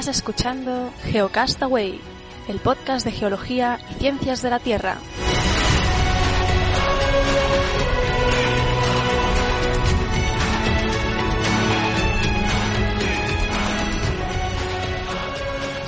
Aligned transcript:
Estás 0.00 0.16
escuchando 0.16 0.94
Geocastaway, 1.12 2.00
el 2.48 2.58
podcast 2.60 3.04
de 3.04 3.12
geología 3.12 3.78
y 3.90 3.94
ciencias 4.00 4.40
de 4.40 4.48
la 4.48 4.58
Tierra. 4.58 4.96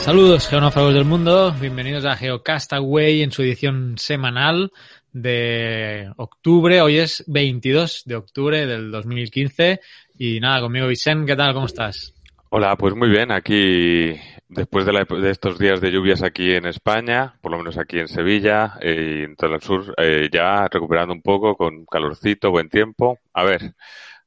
Saludos 0.01 0.47
geonófagos 0.47 0.93
del 0.93 1.07
mundo, 1.07 1.55
bienvenidos 1.59 2.05
a 2.05 2.15
Geocastaway 2.15 3.23
en 3.23 3.33
su 3.33 3.41
edición 3.41 3.95
semanal 3.97 4.73
de 5.15 6.13
octubre. 6.19 6.83
Hoy 6.83 6.99
es 6.99 7.25
22 7.29 8.03
de 8.05 8.17
octubre 8.17 8.67
del 8.67 8.91
2015 8.91 9.81
y 10.19 10.39
nada, 10.39 10.61
conmigo 10.61 10.87
Vicente, 10.87 11.33
¿qué 11.33 11.37
tal? 11.37 11.55
¿Cómo 11.55 11.65
estás? 11.65 12.13
Hola, 12.55 12.77
pues 12.77 12.95
muy 12.95 13.09
bien, 13.09 13.33
aquí 13.33 14.15
después 14.49 14.85
de, 14.85 14.93
la- 14.93 15.05
de 15.05 15.31
estos 15.31 15.59
días 15.59 15.81
de 15.81 15.91
lluvias 15.91 16.23
aquí 16.23 16.53
en 16.55 16.67
España, 16.67 17.35
por 17.41 17.51
lo 17.53 17.57
menos 17.59 17.79
aquí 17.79 17.99
en 17.99 18.09
Sevilla 18.09 18.75
eh, 18.83 19.21
y 19.21 19.25
en 19.25 19.37
todo 19.37 19.55
el 19.55 19.63
sur, 19.63 19.95
eh, 19.97 20.29
ya 20.31 20.69
recuperando 20.71 21.15
un 21.15 21.23
poco 21.23 21.57
con 21.57 21.87
calorcito, 21.87 22.51
buen 22.51 22.69
tiempo. 22.69 23.19
A 23.33 23.45
ver, 23.45 23.73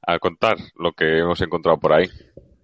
a 0.01 0.17
contar 0.17 0.57
lo 0.79 0.93
que 0.93 1.20
hemos 1.20 1.39
encontrado 1.41 1.79
por 1.79 1.93
ahí. 1.93 2.09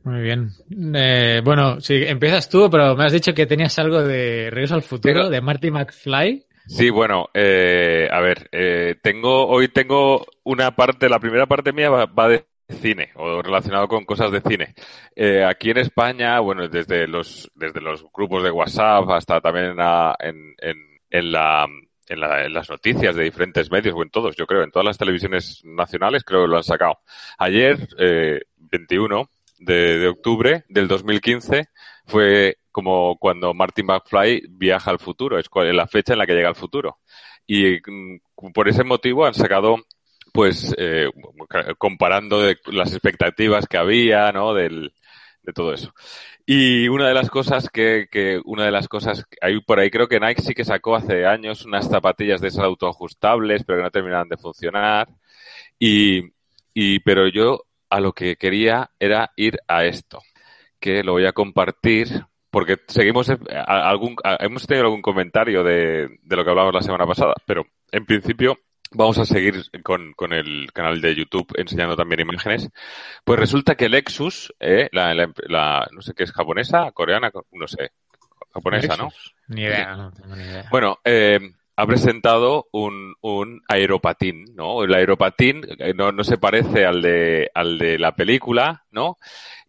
Muy 0.04 0.22
bien. 0.22 0.50
Eh, 0.96 1.42
bueno, 1.44 1.80
sí, 1.80 1.94
empiezas 2.08 2.50
tú, 2.50 2.68
pero 2.72 2.96
me 2.96 3.06
has 3.06 3.14
dicho 3.14 3.36
que 3.36 3.46
tenías 3.46 3.78
algo 3.78 4.02
de 4.02 4.50
Regreso 4.50 4.74
al 4.74 4.82
Futuro, 4.82 5.14
Pero- 5.14 5.30
de 5.30 5.42
Marty 5.42 5.70
McFly. 5.70 6.44
Sí, 6.66 6.90
bueno, 6.90 7.28
eh, 7.34 8.08
a 8.12 8.20
ver, 8.22 8.48
eh, 8.52 8.96
tengo, 9.02 9.48
hoy 9.48 9.68
tengo 9.68 10.26
una 10.44 10.72
parte, 10.76 11.10
la 11.10 11.20
primera 11.20 11.46
parte 11.46 11.72
mía 11.74 11.90
va, 11.90 12.06
va 12.06 12.30
de 12.30 12.46
cine 12.72 13.12
o 13.16 13.42
relacionado 13.42 13.88
con 13.88 14.06
cosas 14.06 14.32
de 14.32 14.42
cine. 14.42 14.74
Eh, 15.16 15.44
aquí 15.44 15.70
en 15.72 15.78
España, 15.78 16.40
bueno, 16.40 16.68
desde 16.68 17.08
los, 17.08 17.50
desde 17.56 17.82
los 17.82 18.06
grupos 18.14 18.44
de 18.44 18.52
WhatsApp 18.52 19.10
hasta 19.10 19.42
también 19.42 19.76
en, 20.20 20.56
en, 20.60 20.78
en, 21.10 21.32
la, 21.32 21.68
en, 22.08 22.20
la- 22.20 22.46
en 22.46 22.54
las 22.54 22.70
noticias 22.70 23.16
de 23.16 23.24
diferentes 23.24 23.70
medios, 23.72 23.96
o 23.96 24.04
en 24.04 24.10
todos, 24.10 24.36
yo 24.36 24.46
creo, 24.46 24.64
en 24.64 24.72
todas 24.72 24.86
las 24.86 24.98
televisiones 24.98 25.62
nacionales 25.64 26.24
creo 26.24 26.42
que 26.44 26.48
lo 26.50 26.58
han 26.58 26.64
sacado. 26.64 27.00
Ayer, 27.38 27.88
eh, 27.98 28.42
21 28.58 29.30
de, 29.60 30.00
de 30.00 30.08
octubre 30.08 30.64
del 30.70 30.88
2015, 30.88 31.68
fue 32.06 32.58
como 32.72 33.18
cuando 33.18 33.54
Martin 33.54 33.86
McFly 33.88 34.46
viaja 34.50 34.92
al 34.92 35.00
futuro, 35.00 35.38
es 35.38 35.50
la 35.54 35.88
fecha 35.88 36.14
en 36.14 36.20
la 36.20 36.26
que 36.26 36.34
llega 36.34 36.48
al 36.50 36.56
futuro. 36.56 37.00
Y 37.46 37.80
mm, 37.86 38.52
por 38.54 38.70
ese 38.70 38.84
motivo 38.84 39.26
han 39.26 39.34
sacado, 39.34 39.76
pues, 40.32 40.74
eh, 40.78 41.10
comparando 41.78 42.42
de 42.42 42.58
las 42.68 42.92
expectativas 42.92 43.68
que 43.68 43.78
había, 43.78 44.32
¿no? 44.32 44.54
Del, 44.54 44.94
de 45.44 45.54
todo 45.54 45.74
eso. 45.74 45.94
Y 46.46 46.88
una 46.88 47.08
de 47.08 47.14
las 47.14 47.30
cosas 47.30 47.70
que, 47.70 48.08
que 48.12 48.42
una 48.46 48.66
de 48.66 48.72
las 48.72 48.88
cosas, 48.88 49.26
que 49.26 49.38
hay 49.42 49.60
por 49.62 49.80
ahí 49.80 49.90
creo 49.90 50.08
que 50.08 50.20
Nike 50.20 50.42
sí 50.42 50.54
que 50.54 50.66
sacó 50.66 50.96
hace 50.96 51.26
años 51.26 51.66
unas 51.66 51.88
zapatillas 51.90 52.42
de 52.42 52.50
esas 52.50 52.66
autoajustables, 52.66 53.64
pero 53.64 53.80
que 53.80 53.84
no 53.84 53.92
terminaban 53.92 54.30
de 54.30 54.38
funcionar. 54.38 55.08
Y, 55.80 56.24
y, 56.74 57.00
pero 57.00 57.28
yo 57.28 57.66
a 57.90 58.00
lo 58.00 58.14
que 58.14 58.36
quería 58.38 58.92
era 59.00 59.32
ir 59.36 59.60
a 59.68 59.86
esto, 59.86 60.22
que 60.80 61.04
lo 61.04 61.14
voy 61.14 61.26
a 61.26 61.34
compartir 61.34 62.26
porque 62.50 62.78
seguimos 62.88 63.30
eh, 63.30 63.38
algún 63.66 64.16
hemos 64.40 64.68
tenido 64.68 64.86
algún 64.86 65.02
comentario 65.02 65.64
de, 65.64 66.20
de 66.22 66.36
lo 66.36 66.44
que 66.44 66.50
hablamos 66.50 66.74
la 66.74 66.82
semana 66.82 67.08
pasada, 67.08 67.34
pero 67.46 67.66
en 67.92 68.06
principio 68.06 68.58
vamos 68.92 69.18
a 69.18 69.26
seguir 69.26 69.64
con, 69.84 70.14
con 70.14 70.34
el 70.34 70.72
canal 70.74 71.02
de 71.02 71.16
YouTube 71.16 71.54
enseñando 71.58 71.96
también 71.96 72.22
imágenes. 72.22 72.70
Pues 73.24 73.40
resulta 73.40 73.76
que 73.76 73.90
Lexus, 73.90 74.54
eh, 74.60 74.90
la, 74.92 75.14
la- 75.14 75.32
la- 75.48 75.88
no 75.92 76.02
sé 76.02 76.14
qué 76.14 76.24
es 76.24 76.32
japonesa, 76.32 76.92
coreana, 76.92 77.32
no 77.54 77.68
sé, 77.68 77.92
japonesa, 78.54 78.96
¿no? 78.98 79.10
Ni 79.48 79.62
idea, 79.64 79.96
no 79.96 80.12
tengo 80.12 80.36
ni 80.36 80.44
idea. 80.44 80.68
Bueno, 80.72 81.00
eh, 81.04 81.40
ha 81.78 81.88
presentado 81.88 82.68
un, 82.74 83.16
un 83.22 83.62
aeropatín, 83.68 84.46
¿no? 84.56 84.84
El 84.84 84.94
aeropatín 84.94 85.62
eh, 85.80 85.94
no, 85.96 86.12
no 86.12 86.24
se 86.24 86.38
parece 86.38 86.86
al 86.86 87.02
de, 87.02 87.50
al 87.54 87.78
de 87.78 87.98
la 87.98 88.14
película, 88.16 88.86
¿no? 88.92 89.18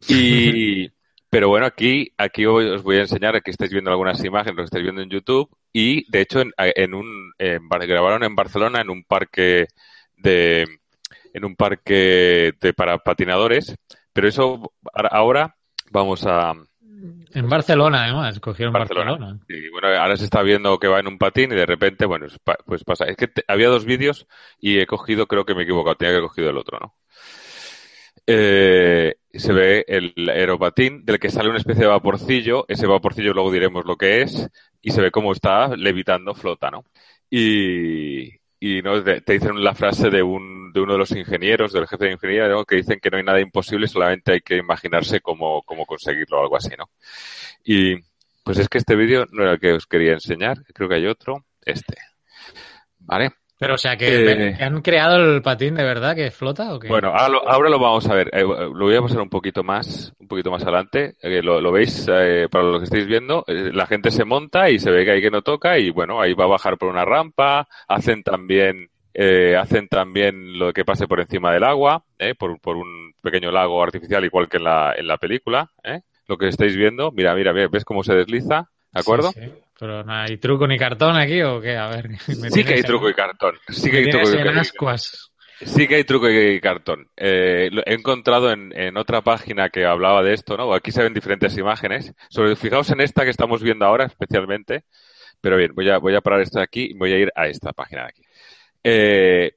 Y, 0.08 0.88
pero 1.30 1.48
bueno, 1.48 1.66
aquí, 1.66 2.12
aquí 2.18 2.44
os 2.44 2.82
voy 2.82 2.96
a 2.96 3.02
enseñar, 3.02 3.36
aquí 3.36 3.50
estáis 3.50 3.72
viendo 3.72 3.90
algunas 3.90 4.22
imágenes, 4.24 4.56
lo 4.56 4.62
que 4.62 4.66
estáis 4.66 4.82
viendo 4.84 5.00
en 5.02 5.10
YouTube, 5.10 5.48
y 5.72 6.10
de 6.10 6.20
hecho 6.20 6.40
en, 6.40 6.52
en 6.58 6.94
un, 6.94 7.32
en 7.38 7.68
Bar- 7.68 7.86
grabaron 7.86 8.24
en 8.24 8.34
Barcelona 8.34 8.80
en 8.80 8.90
un 8.90 9.04
parque 9.04 9.66
de, 10.16 10.66
en 11.32 11.44
un 11.44 11.56
parque 11.56 12.52
de 12.60 12.74
para 12.74 12.98
patinadores, 12.98 13.74
pero 14.12 14.28
eso 14.28 14.72
ahora- 14.94 15.56
vamos 15.90 16.24
a, 16.26 16.54
En 17.34 17.48
Barcelona, 17.48 18.04
además, 18.04 18.38
cogieron 18.40 18.72
Barcelona. 18.72 19.12
Barcelona. 19.12 19.40
y 19.48 19.68
bueno, 19.70 19.88
ahora 19.88 20.16
se 20.16 20.24
está 20.24 20.42
viendo 20.42 20.78
que 20.78 20.88
va 20.88 21.00
en 21.00 21.08
un 21.08 21.18
patín 21.18 21.50
y 21.52 21.56
de 21.56 21.66
repente, 21.66 22.04
bueno, 22.06 22.26
pues 22.66 22.84
pasa. 22.84 23.04
Es 23.06 23.16
que 23.16 23.28
te- 23.28 23.44
había 23.48 23.68
dos 23.68 23.84
vídeos 23.84 24.26
y 24.60 24.78
he 24.78 24.86
cogido, 24.86 25.26
creo 25.26 25.44
que 25.44 25.54
me 25.54 25.60
he 25.62 25.64
equivocado, 25.64 25.96
tenía 25.96 26.12
que 26.12 26.16
haber 26.18 26.28
cogido 26.28 26.50
el 26.50 26.58
otro, 26.58 26.78
¿no? 26.78 26.94
Eh, 28.26 29.14
se 29.32 29.52
ve 29.52 29.84
el 29.88 30.14
aeropatín 30.28 31.04
del 31.04 31.18
que 31.18 31.30
sale 31.30 31.48
una 31.48 31.58
especie 31.58 31.82
de 31.82 31.88
vaporcillo, 31.88 32.64
ese 32.68 32.86
vaporcillo 32.86 33.32
luego 33.32 33.50
diremos 33.50 33.84
lo 33.84 33.96
que 33.96 34.22
es, 34.22 34.48
y 34.80 34.90
se 34.90 35.00
ve 35.00 35.10
cómo 35.10 35.32
está 35.32 35.74
levitando, 35.76 36.34
flota, 36.34 36.70
¿no? 36.70 36.84
Y, 37.30 38.28
y 38.60 38.82
¿no? 38.82 39.02
te 39.02 39.32
dicen 39.32 39.62
la 39.64 39.74
frase 39.74 40.10
de, 40.10 40.22
un, 40.22 40.72
de 40.72 40.80
uno 40.80 40.92
de 40.92 40.98
los 40.98 41.10
ingenieros, 41.12 41.72
del 41.72 41.88
jefe 41.88 42.04
de 42.06 42.12
ingeniería, 42.12 42.48
¿no? 42.48 42.64
que 42.64 42.76
dicen 42.76 43.00
que 43.00 43.10
no 43.10 43.16
hay 43.16 43.24
nada 43.24 43.40
imposible, 43.40 43.88
solamente 43.88 44.32
hay 44.34 44.40
que 44.40 44.56
imaginarse 44.56 45.20
cómo, 45.20 45.62
cómo 45.62 45.86
conseguirlo 45.86 46.38
o 46.38 46.42
algo 46.42 46.56
así, 46.56 46.70
¿no? 46.78 46.90
Y 47.64 47.96
pues 48.44 48.58
es 48.58 48.68
que 48.68 48.78
este 48.78 48.96
vídeo 48.96 49.26
no 49.32 49.42
era 49.42 49.52
el 49.52 49.60
que 49.60 49.72
os 49.72 49.86
quería 49.86 50.12
enseñar, 50.12 50.62
creo 50.74 50.88
que 50.88 50.96
hay 50.96 51.06
otro, 51.06 51.44
este. 51.64 51.96
¿Vale? 52.98 53.32
Pero, 53.62 53.74
o 53.74 53.78
sea, 53.78 53.96
que, 53.96 54.32
Eh. 54.32 54.54
que 54.58 54.64
han 54.64 54.82
creado 54.82 55.16
el 55.16 55.40
patín 55.40 55.76
de 55.76 55.84
verdad 55.84 56.16
que 56.16 56.32
flota 56.32 56.74
o 56.74 56.80
qué? 56.80 56.88
Bueno, 56.88 57.10
ahora 57.10 57.28
lo, 57.28 57.48
ahora 57.48 57.70
lo 57.70 57.78
vamos 57.78 58.08
a 58.08 58.14
ver. 58.14 58.28
Eh, 58.32 58.42
lo 58.42 58.84
voy 58.86 58.96
a 58.96 59.00
pasar 59.00 59.20
un 59.20 59.30
poquito 59.30 59.62
más, 59.62 60.12
un 60.18 60.26
poquito 60.26 60.50
más 60.50 60.62
adelante. 60.64 61.14
Eh, 61.22 61.40
lo, 61.42 61.60
lo 61.60 61.70
veis, 61.70 62.08
eh, 62.12 62.48
para 62.50 62.64
lo 62.64 62.78
que 62.78 62.84
estáis 62.86 63.06
viendo, 63.06 63.44
eh, 63.46 63.70
la 63.72 63.86
gente 63.86 64.10
se 64.10 64.24
monta 64.24 64.68
y 64.68 64.80
se 64.80 64.90
ve 64.90 65.04
que 65.04 65.12
hay 65.12 65.20
que 65.22 65.30
no 65.30 65.42
toca 65.42 65.78
y 65.78 65.90
bueno, 65.90 66.20
ahí 66.20 66.34
va 66.34 66.44
a 66.44 66.48
bajar 66.48 66.76
por 66.76 66.88
una 66.88 67.04
rampa. 67.04 67.68
Hacen 67.86 68.24
también, 68.24 68.88
eh, 69.14 69.54
hacen 69.56 69.86
también 69.86 70.58
lo 70.58 70.72
que 70.72 70.84
pase 70.84 71.06
por 71.06 71.20
encima 71.20 71.52
del 71.52 71.62
agua, 71.62 72.02
eh, 72.18 72.34
por, 72.34 72.58
por 72.60 72.76
un 72.76 73.12
pequeño 73.22 73.52
lago 73.52 73.80
artificial 73.80 74.24
igual 74.24 74.48
que 74.48 74.56
en 74.56 74.64
la, 74.64 74.92
en 74.96 75.06
la 75.06 75.18
película, 75.18 75.70
eh. 75.84 76.00
Lo 76.28 76.36
que 76.38 76.48
estáis 76.48 76.76
viendo, 76.76 77.10
mira, 77.12 77.34
mira, 77.34 77.52
mira, 77.52 77.68
ves 77.70 77.84
cómo 77.84 78.02
se 78.02 78.14
desliza, 78.14 78.68
¿de 78.92 79.00
acuerdo? 79.00 79.32
Sí, 79.32 79.40
sí. 79.40 79.52
Pero 79.82 80.04
no 80.04 80.12
hay 80.14 80.36
truco 80.36 80.64
ni 80.68 80.78
cartón 80.78 81.16
aquí 81.16 81.42
o 81.42 81.60
qué, 81.60 81.76
a 81.76 81.88
ver. 81.88 82.08
me 82.40 82.50
Sí 82.50 82.62
que 82.62 82.74
hay 82.74 82.78
en- 82.78 82.86
truco 82.86 83.10
y 83.10 83.14
cartón. 83.14 83.56
Sí 83.68 83.90
que 83.90 83.96
hay 83.98 84.10
truco 84.10 84.28
y 84.30 84.36
cartón. 84.36 84.58
ascuas. 84.58 85.32
Sí 85.60 85.88
que 85.88 85.96
hay 85.96 86.04
truco 86.04 86.30
y 86.30 86.60
cartón. 86.60 87.08
Eh, 87.16 87.68
lo 87.72 87.82
he 87.84 87.94
encontrado 87.94 88.52
en, 88.52 88.72
en 88.78 88.96
otra 88.96 89.22
página 89.22 89.70
que 89.70 89.84
hablaba 89.84 90.22
de 90.22 90.34
esto, 90.34 90.56
¿no? 90.56 90.72
Aquí 90.72 90.92
se 90.92 91.02
ven 91.02 91.12
diferentes 91.12 91.58
imágenes. 91.58 92.14
Sobre, 92.30 92.54
fijaos 92.54 92.90
en 92.90 93.00
esta 93.00 93.24
que 93.24 93.30
estamos 93.30 93.60
viendo 93.60 93.84
ahora 93.84 94.04
especialmente. 94.06 94.84
Pero 95.40 95.56
bien, 95.56 95.72
voy 95.74 95.90
a, 95.90 95.98
voy 95.98 96.14
a 96.14 96.20
parar 96.20 96.42
esto 96.42 96.60
de 96.60 96.64
aquí 96.64 96.90
y 96.92 96.94
voy 96.94 97.12
a 97.12 97.18
ir 97.18 97.32
a 97.34 97.48
esta 97.48 97.72
página 97.72 98.02
de 98.02 98.08
aquí. 98.10 98.22
Eh, 98.84 99.52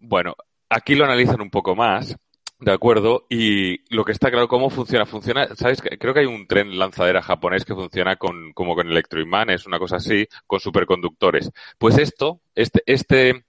bueno, 0.00 0.36
aquí 0.68 0.94
lo 0.96 1.06
analizan 1.06 1.40
un 1.40 1.48
poco 1.50 1.74
más, 1.74 2.14
¿de 2.60 2.72
acuerdo? 2.72 3.26
Y 3.28 3.82
lo 3.94 4.04
que 4.04 4.12
está 4.12 4.30
claro, 4.30 4.48
¿cómo 4.48 4.70
funciona? 4.70 5.06
Funciona, 5.06 5.48
¿sabes? 5.56 5.82
Creo 5.82 6.14
que 6.14 6.20
hay 6.20 6.26
un 6.26 6.46
tren 6.46 6.78
lanzadera 6.78 7.22
japonés 7.22 7.64
que 7.64 7.74
funciona 7.74 8.16
con, 8.16 8.52
como 8.52 8.74
con 8.74 8.88
electroimanes, 8.88 9.66
una 9.66 9.78
cosa 9.78 9.96
así, 9.96 10.26
con 10.46 10.60
superconductores. 10.60 11.50
Pues 11.78 11.98
esto, 11.98 12.40
este, 12.54 12.82
este, 12.86 13.44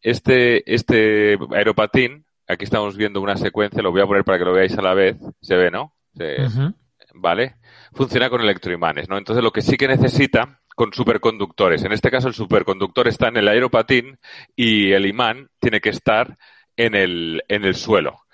este, 0.00 0.74
este 0.74 1.38
aeropatín, 1.52 2.24
aquí 2.48 2.64
estamos 2.64 2.96
viendo 2.96 3.20
una 3.20 3.36
secuencia, 3.36 3.82
lo 3.82 3.92
voy 3.92 4.02
a 4.02 4.06
poner 4.06 4.24
para 4.24 4.38
que 4.38 4.44
lo 4.44 4.52
veáis 4.52 4.76
a 4.78 4.82
la 4.82 4.94
vez, 4.94 5.16
se 5.40 5.56
ve, 5.56 5.70
¿no? 5.70 5.94
Se-. 6.14 6.46
¿vale? 7.16 7.56
Funciona 7.92 8.30
con 8.30 8.40
electroimanes, 8.40 9.08
¿no? 9.08 9.18
Entonces 9.18 9.42
lo 9.42 9.52
que 9.52 9.62
sí 9.62 9.76
que 9.76 9.88
necesita 9.88 10.60
con 10.74 10.92
superconductores. 10.92 11.82
En 11.84 11.92
este 11.92 12.10
caso 12.10 12.28
el 12.28 12.34
superconductor 12.34 13.08
está 13.08 13.28
en 13.28 13.38
el 13.38 13.48
aeropatín 13.48 14.18
y 14.54 14.92
el 14.92 15.06
imán 15.06 15.48
tiene 15.58 15.80
que 15.80 15.88
estar 15.88 16.36
en 16.76 16.94
el, 16.94 17.42
en 17.48 17.64
el 17.64 17.74
suelo. 17.74 18.25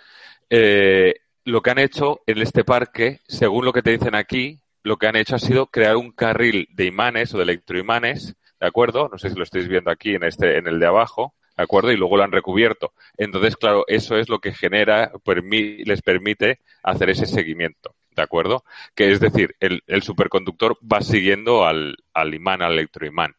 Eh, 0.55 1.15
lo 1.47 1.63
que 1.63 1.71
han 1.71 1.79
hecho 1.79 2.21
en 2.27 2.37
este 2.37 2.63
parque, 2.63 3.21
según 3.27 3.65
lo 3.65 3.73
que 3.73 3.81
te 3.81 3.91
dicen 3.91 4.15
aquí, 4.15 4.61
lo 4.83 4.99
que 4.99 5.07
han 5.07 5.17
hecho 5.17 5.37
ha 5.37 5.39
sido 5.39 5.69
crear 5.69 5.97
un 5.97 6.13
carril 6.13 6.69
de 6.73 6.85
imanes 6.85 7.33
o 7.33 7.39
de 7.39 7.45
electroimanes, 7.45 8.37
¿de 8.61 8.67
acuerdo? 8.67 9.09
No 9.11 9.17
sé 9.17 9.31
si 9.31 9.37
lo 9.37 9.45
estáis 9.45 9.67
viendo 9.67 9.91
aquí 9.91 10.15
en 10.15 10.25
este, 10.25 10.59
en 10.59 10.67
el 10.67 10.79
de 10.79 10.85
abajo, 10.85 11.35
¿de 11.57 11.63
acuerdo? 11.63 11.91
Y 11.91 11.97
luego 11.97 12.19
lo 12.19 12.25
han 12.25 12.33
recubierto. 12.33 12.93
Entonces, 13.17 13.57
claro, 13.57 13.85
eso 13.89 14.19
es 14.19 14.29
lo 14.29 14.41
que 14.41 14.53
genera, 14.53 15.11
les 15.55 16.03
permite 16.03 16.61
hacer 16.83 17.09
ese 17.09 17.25
seguimiento, 17.25 17.95
¿de 18.15 18.23
acuerdo? 18.23 18.63
Que 18.95 19.11
es 19.11 19.21
decir, 19.21 19.57
el, 19.59 19.83
el 19.87 20.03
superconductor 20.03 20.77
va 20.81 21.01
siguiendo 21.01 21.65
al, 21.65 21.97
al 22.13 22.35
imán, 22.35 22.61
al 22.61 22.73
electroimán. 22.73 23.37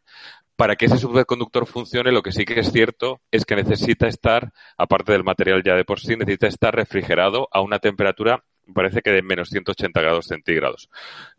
Para 0.56 0.76
que 0.76 0.86
ese 0.86 0.98
superconductor 0.98 1.66
funcione, 1.66 2.12
lo 2.12 2.22
que 2.22 2.32
sí 2.32 2.46
que 2.46 2.60
es 2.60 2.72
cierto 2.72 3.22
es 3.32 3.46
que 3.46 3.56
necesita 3.56 4.08
estar, 4.08 4.52
aparte 4.78 5.12
del 5.12 5.24
material 5.24 5.64
ya 5.64 5.76
de 5.76 5.86
por 5.86 6.00
sí, 6.00 6.16
necesita 6.16 6.48
estar 6.48 6.76
refrigerado 6.76 7.48
a 7.52 7.62
una 7.62 7.80
temperatura 7.80 8.44
parece 8.74 9.02
que 9.02 9.12
de 9.12 9.22
menos 9.22 9.50
180 9.50 10.02
grados 10.02 10.28
centígrados, 10.28 10.90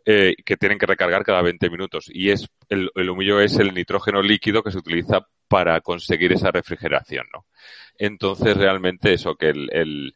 eh, 0.05 0.35
que 0.45 0.57
tienen 0.57 0.77
que 0.77 0.85
recargar 0.85 1.23
cada 1.23 1.41
20 1.41 1.69
minutos. 1.69 2.05
Y 2.13 2.29
es 2.29 2.47
el, 2.69 2.91
el 2.93 3.09
humillo 3.09 3.39
es 3.39 3.57
el 3.57 3.73
nitrógeno 3.73 4.21
líquido 4.21 4.61
que 4.61 4.71
se 4.71 4.77
utiliza 4.77 5.27
para 5.47 5.79
conseguir 5.81 6.33
esa 6.33 6.51
refrigeración, 6.51 7.25
¿no? 7.33 7.45
Entonces, 7.97 8.57
realmente 8.57 9.13
eso, 9.13 9.35
que 9.35 9.49
el, 9.49 10.15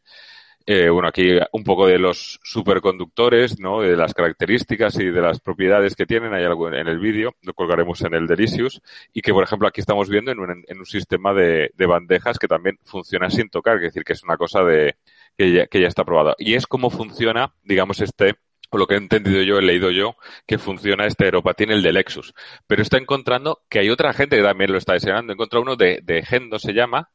eh, 0.66 0.88
bueno, 0.90 1.08
aquí 1.08 1.38
un 1.52 1.64
poco 1.64 1.86
de 1.86 1.98
los 1.98 2.38
superconductores, 2.42 3.58
¿no? 3.58 3.80
De 3.80 3.96
las 3.96 4.14
características 4.14 4.98
y 4.98 5.06
de 5.06 5.20
las 5.20 5.40
propiedades 5.40 5.96
que 5.96 6.06
tienen. 6.06 6.34
Hay 6.34 6.44
algo 6.44 6.68
en 6.68 6.86
el 6.86 6.98
vídeo, 6.98 7.34
lo 7.42 7.54
colgaremos 7.54 8.02
en 8.02 8.14
el 8.14 8.26
Delicious. 8.26 8.80
Y 9.12 9.22
que, 9.22 9.32
por 9.32 9.42
ejemplo, 9.42 9.66
aquí 9.68 9.80
estamos 9.80 10.08
viendo 10.08 10.30
en 10.30 10.38
un, 10.38 10.64
en 10.66 10.78
un 10.78 10.86
sistema 10.86 11.32
de, 11.32 11.72
de, 11.74 11.86
bandejas 11.86 12.38
que 12.38 12.46
también 12.46 12.78
funciona 12.84 13.30
sin 13.30 13.48
tocar, 13.48 13.76
es 13.76 13.82
decir, 13.82 14.04
que 14.04 14.12
es 14.12 14.22
una 14.22 14.36
cosa 14.36 14.62
de, 14.62 14.96
que 15.36 15.52
ya, 15.52 15.66
que 15.66 15.80
ya 15.80 15.88
está 15.88 16.04
probada. 16.04 16.34
Y 16.38 16.54
es 16.54 16.66
como 16.66 16.90
funciona, 16.90 17.54
digamos, 17.62 18.00
este, 18.00 18.34
o 18.70 18.78
lo 18.78 18.86
que 18.86 18.94
he 18.94 18.98
entendido 18.98 19.42
yo, 19.42 19.58
he 19.58 19.62
leído 19.62 19.90
yo, 19.90 20.16
que 20.46 20.58
funciona 20.58 21.06
este 21.06 21.24
aeropatín, 21.24 21.70
el 21.70 21.82
de 21.82 21.92
Lexus. 21.92 22.34
Pero 22.66 22.82
está 22.82 22.98
encontrando 22.98 23.62
que 23.68 23.80
hay 23.80 23.90
otra 23.90 24.12
gente 24.12 24.36
que 24.36 24.42
también 24.42 24.72
lo 24.72 24.78
está 24.78 24.92
deseando. 24.92 25.32
Encontrado 25.32 25.62
uno 25.62 25.76
de, 25.76 26.00
de 26.02 26.22
Gendo, 26.22 26.58
se 26.58 26.72
llama, 26.72 27.10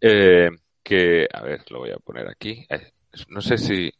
eh, 0.00 0.50
que, 0.82 1.28
a 1.32 1.42
ver, 1.42 1.62
lo 1.70 1.80
voy 1.80 1.90
a 1.90 1.96
poner 1.96 2.28
aquí. 2.28 2.66
Eh, 2.68 2.92
no 3.28 3.40
sé 3.40 3.58
si, 3.58 3.92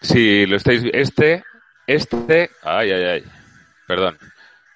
si 0.00 0.46
lo 0.46 0.56
estáis, 0.56 0.82
este, 0.92 1.44
este, 1.86 2.50
ay, 2.62 2.90
ay, 2.90 3.04
ay, 3.04 3.24
perdón. 3.86 4.18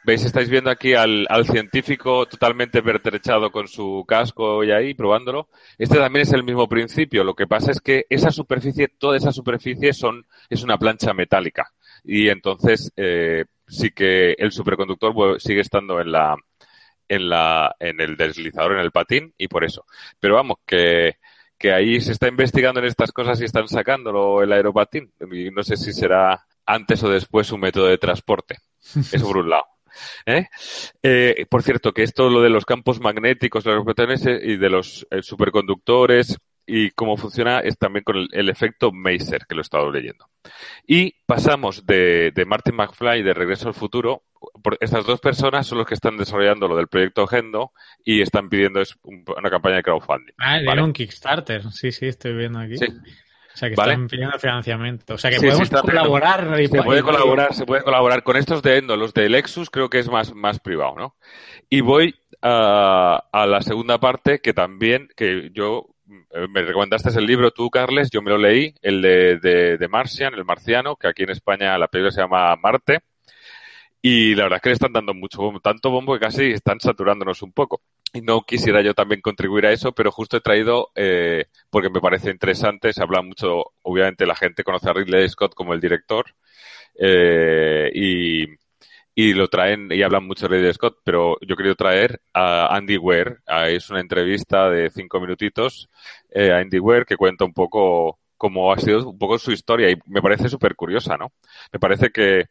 ¿Veis? 0.04 0.24
Estáis 0.24 0.50
viendo 0.50 0.68
aquí 0.68 0.94
al, 0.94 1.26
al 1.28 1.46
científico 1.46 2.26
totalmente 2.26 2.82
pertrechado 2.82 3.52
con 3.52 3.68
su 3.68 4.04
casco 4.06 4.64
y 4.64 4.72
ahí 4.72 4.94
probándolo. 4.94 5.48
Este 5.78 5.96
también 5.96 6.24
es 6.24 6.32
el 6.32 6.42
mismo 6.42 6.68
principio. 6.68 7.22
Lo 7.22 7.34
que 7.34 7.46
pasa 7.46 7.70
es 7.70 7.80
que 7.80 8.06
esa 8.10 8.32
superficie, 8.32 8.88
toda 8.88 9.16
esa 9.16 9.30
superficie 9.30 9.92
son, 9.92 10.26
es 10.50 10.64
una 10.64 10.76
plancha 10.76 11.14
metálica. 11.14 11.72
Y 12.02 12.28
entonces, 12.30 12.92
eh, 12.96 13.44
sí 13.68 13.92
que 13.92 14.32
el 14.32 14.50
superconductor 14.50 15.40
sigue 15.40 15.60
estando 15.60 16.00
en 16.00 16.10
la, 16.10 16.36
en 17.08 17.28
la, 17.28 17.74
en 17.78 18.00
el 18.00 18.16
deslizador, 18.16 18.72
en 18.72 18.80
el 18.80 18.90
patín, 18.90 19.34
y 19.36 19.48
por 19.48 19.64
eso. 19.64 19.84
Pero 20.20 20.34
vamos, 20.34 20.58
que, 20.66 21.16
que 21.58 21.72
ahí 21.72 22.00
se 22.00 22.12
está 22.12 22.28
investigando 22.28 22.80
en 22.80 22.86
estas 22.86 23.12
cosas 23.12 23.40
y 23.40 23.44
están 23.44 23.68
sacándolo 23.68 24.42
el 24.42 24.52
aeropatín. 24.52 25.12
Y 25.30 25.50
no 25.50 25.62
sé 25.62 25.76
si 25.76 25.92
será 25.92 26.44
antes 26.66 27.02
o 27.02 27.08
después 27.08 27.52
un 27.52 27.60
método 27.60 27.86
de 27.86 27.98
transporte. 27.98 28.58
Eso 28.80 29.26
por 29.26 29.38
un 29.38 29.50
lado. 29.50 29.64
¿Eh? 30.26 30.46
Eh, 31.02 31.46
por 31.48 31.62
cierto, 31.62 31.92
que 31.92 32.02
esto, 32.02 32.28
lo 32.30 32.40
de 32.40 32.50
los 32.50 32.64
campos 32.64 33.00
magnéticos, 33.00 33.64
los 33.64 33.84
y 34.42 34.56
de 34.56 34.70
los 34.70 35.06
eh, 35.10 35.22
superconductores 35.22 36.38
y 36.66 36.90
cómo 36.90 37.16
funciona 37.16 37.60
es 37.60 37.76
también 37.78 38.04
con 38.04 38.16
el, 38.16 38.28
el, 38.32 38.48
efecto 38.48 38.92
Maser, 38.92 39.46
que 39.46 39.54
lo 39.54 39.60
he 39.60 39.62
estado 39.62 39.90
leyendo. 39.90 40.28
Y 40.86 41.14
pasamos 41.26 41.86
de, 41.86 42.32
de 42.34 42.44
Martin 42.44 42.76
McFly 42.76 43.22
de 43.22 43.34
Regreso 43.34 43.68
al 43.68 43.74
Futuro. 43.74 44.22
Por, 44.62 44.76
estas 44.80 45.06
dos 45.06 45.20
personas 45.20 45.66
son 45.66 45.78
los 45.78 45.86
que 45.86 45.94
están 45.94 46.16
desarrollando 46.16 46.68
lo 46.68 46.76
del 46.76 46.88
proyecto 46.88 47.26
Gendo 47.26 47.72
y 48.04 48.22
están 48.22 48.48
pidiendo 48.48 48.80
es 48.80 48.96
un, 49.02 49.24
una 49.36 49.50
campaña 49.50 49.76
de 49.76 49.82
crowdfunding. 49.82 50.34
Ah, 50.38 50.58
¿vale? 50.64 50.82
un 50.82 50.92
Kickstarter. 50.92 51.70
Sí, 51.72 51.92
sí, 51.92 52.06
estoy 52.06 52.34
viendo 52.34 52.58
aquí. 52.58 52.76
Sí. 52.76 52.86
O 52.86 53.56
sea, 53.56 53.68
que 53.68 53.74
¿Vale? 53.74 53.92
están 53.92 54.08
pidiendo 54.08 54.38
financiamiento. 54.38 55.14
O 55.14 55.18
sea, 55.18 55.30
que 55.30 55.38
sí, 55.38 55.46
podemos 55.46 55.68
colaborar. 55.68 56.56
Se 56.56 56.82
puede 56.82 57.02
colaborar, 57.02 57.54
se 57.54 57.66
puede 57.66 57.82
colaborar. 57.82 58.22
Con 58.22 58.36
estos 58.36 58.62
de 58.62 58.78
Endo, 58.78 58.96
los 58.96 59.12
de 59.12 59.28
Lexus, 59.28 59.68
creo 59.68 59.90
que 59.90 59.98
es 59.98 60.08
más, 60.08 60.34
más 60.34 60.58
privado, 60.58 60.94
¿no? 60.96 61.16
Y 61.68 61.82
voy 61.82 62.14
a, 62.40 63.22
a 63.30 63.46
la 63.46 63.60
segunda 63.60 64.00
parte, 64.00 64.40
que 64.40 64.54
también, 64.54 65.08
que 65.16 65.50
yo 65.52 65.91
me 66.48 66.62
recomendaste 66.62 67.08
el 67.18 67.26
libro 67.26 67.50
tú, 67.50 67.70
Carles, 67.70 68.10
yo 68.10 68.22
me 68.22 68.30
lo 68.30 68.38
leí, 68.38 68.74
el 68.82 69.02
de, 69.02 69.38
de, 69.38 69.78
de, 69.78 69.88
Martian, 69.88 70.34
el 70.34 70.44
marciano, 70.44 70.96
que 70.96 71.08
aquí 71.08 71.22
en 71.22 71.30
España 71.30 71.78
la 71.78 71.88
película 71.88 72.10
se 72.10 72.20
llama 72.20 72.56
Marte. 72.56 73.00
Y 74.04 74.34
la 74.34 74.44
verdad 74.44 74.56
es 74.56 74.62
que 74.62 74.68
le 74.70 74.74
están 74.74 74.92
dando 74.92 75.14
mucho 75.14 75.40
bombo, 75.40 75.60
tanto 75.60 75.90
bombo 75.90 76.14
que 76.14 76.20
casi 76.20 76.50
están 76.50 76.80
saturándonos 76.80 77.40
un 77.42 77.52
poco. 77.52 77.82
Y 78.12 78.20
no 78.20 78.42
quisiera 78.42 78.82
yo 78.82 78.94
también 78.94 79.20
contribuir 79.20 79.66
a 79.66 79.72
eso, 79.72 79.92
pero 79.92 80.10
justo 80.10 80.36
he 80.36 80.40
traído, 80.40 80.90
eh, 80.96 81.46
porque 81.70 81.88
me 81.88 82.00
parece 82.00 82.30
interesante, 82.30 82.92
se 82.92 83.02
habla 83.02 83.22
mucho, 83.22 83.72
obviamente 83.82 84.26
la 84.26 84.34
gente 84.34 84.64
conoce 84.64 84.90
a 84.90 84.92
Ridley 84.92 85.28
Scott 85.28 85.54
como 85.54 85.72
el 85.72 85.80
director, 85.80 86.26
eh, 86.98 87.90
y, 87.94 88.46
y 89.14 89.34
lo 89.34 89.48
traen 89.48 89.90
y 89.92 90.02
hablan 90.02 90.26
mucho 90.26 90.48
de 90.48 90.56
Ridley 90.56 90.74
Scott, 90.74 90.98
pero 91.04 91.36
yo 91.42 91.56
querido 91.56 91.74
traer 91.74 92.22
a 92.32 92.74
Andy 92.74 92.96
Ware. 92.96 93.38
Es 93.68 93.90
una 93.90 94.00
entrevista 94.00 94.70
de 94.70 94.90
cinco 94.90 95.20
minutitos 95.20 95.88
eh, 96.30 96.52
a 96.52 96.58
Andy 96.58 96.78
Ware 96.78 97.04
que 97.04 97.16
cuenta 97.16 97.44
un 97.44 97.52
poco 97.52 98.18
cómo 98.36 98.72
ha 98.72 98.78
sido 98.78 99.08
un 99.10 99.18
poco 99.18 99.38
su 99.38 99.52
historia 99.52 99.90
y 99.90 99.96
me 100.06 100.22
parece 100.22 100.48
súper 100.48 100.74
curiosa, 100.74 101.16
¿no? 101.16 101.32
Me 101.72 101.78
parece 101.78 102.10
que 102.10 102.46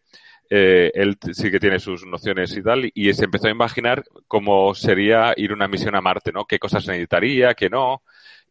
eh, 0.49 0.91
él 0.93 1.17
sí 1.33 1.49
que 1.49 1.59
tiene 1.59 1.79
sus 1.79 2.05
nociones 2.05 2.55
y 2.55 2.61
tal 2.61 2.91
y 2.93 3.13
se 3.13 3.25
empezó 3.25 3.47
a 3.47 3.51
imaginar 3.51 4.03
cómo 4.27 4.75
sería 4.75 5.33
ir 5.37 5.53
una 5.53 5.67
misión 5.67 5.95
a 5.95 6.01
Marte, 6.01 6.31
¿no? 6.31 6.45
Qué 6.45 6.59
cosas 6.59 6.87
necesitaría, 6.87 7.53
qué 7.55 7.69
no. 7.69 8.03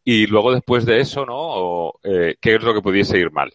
Y 0.03 0.27
luego 0.27 0.53
después 0.53 0.85
de 0.85 0.99
eso, 0.99 1.25
¿no? 1.25 1.37
O, 1.37 1.99
eh, 2.03 2.35
qué 2.41 2.55
es 2.55 2.63
lo 2.63 2.73
que 2.73 2.81
pudiese 2.81 3.19
ir 3.19 3.31
mal. 3.31 3.53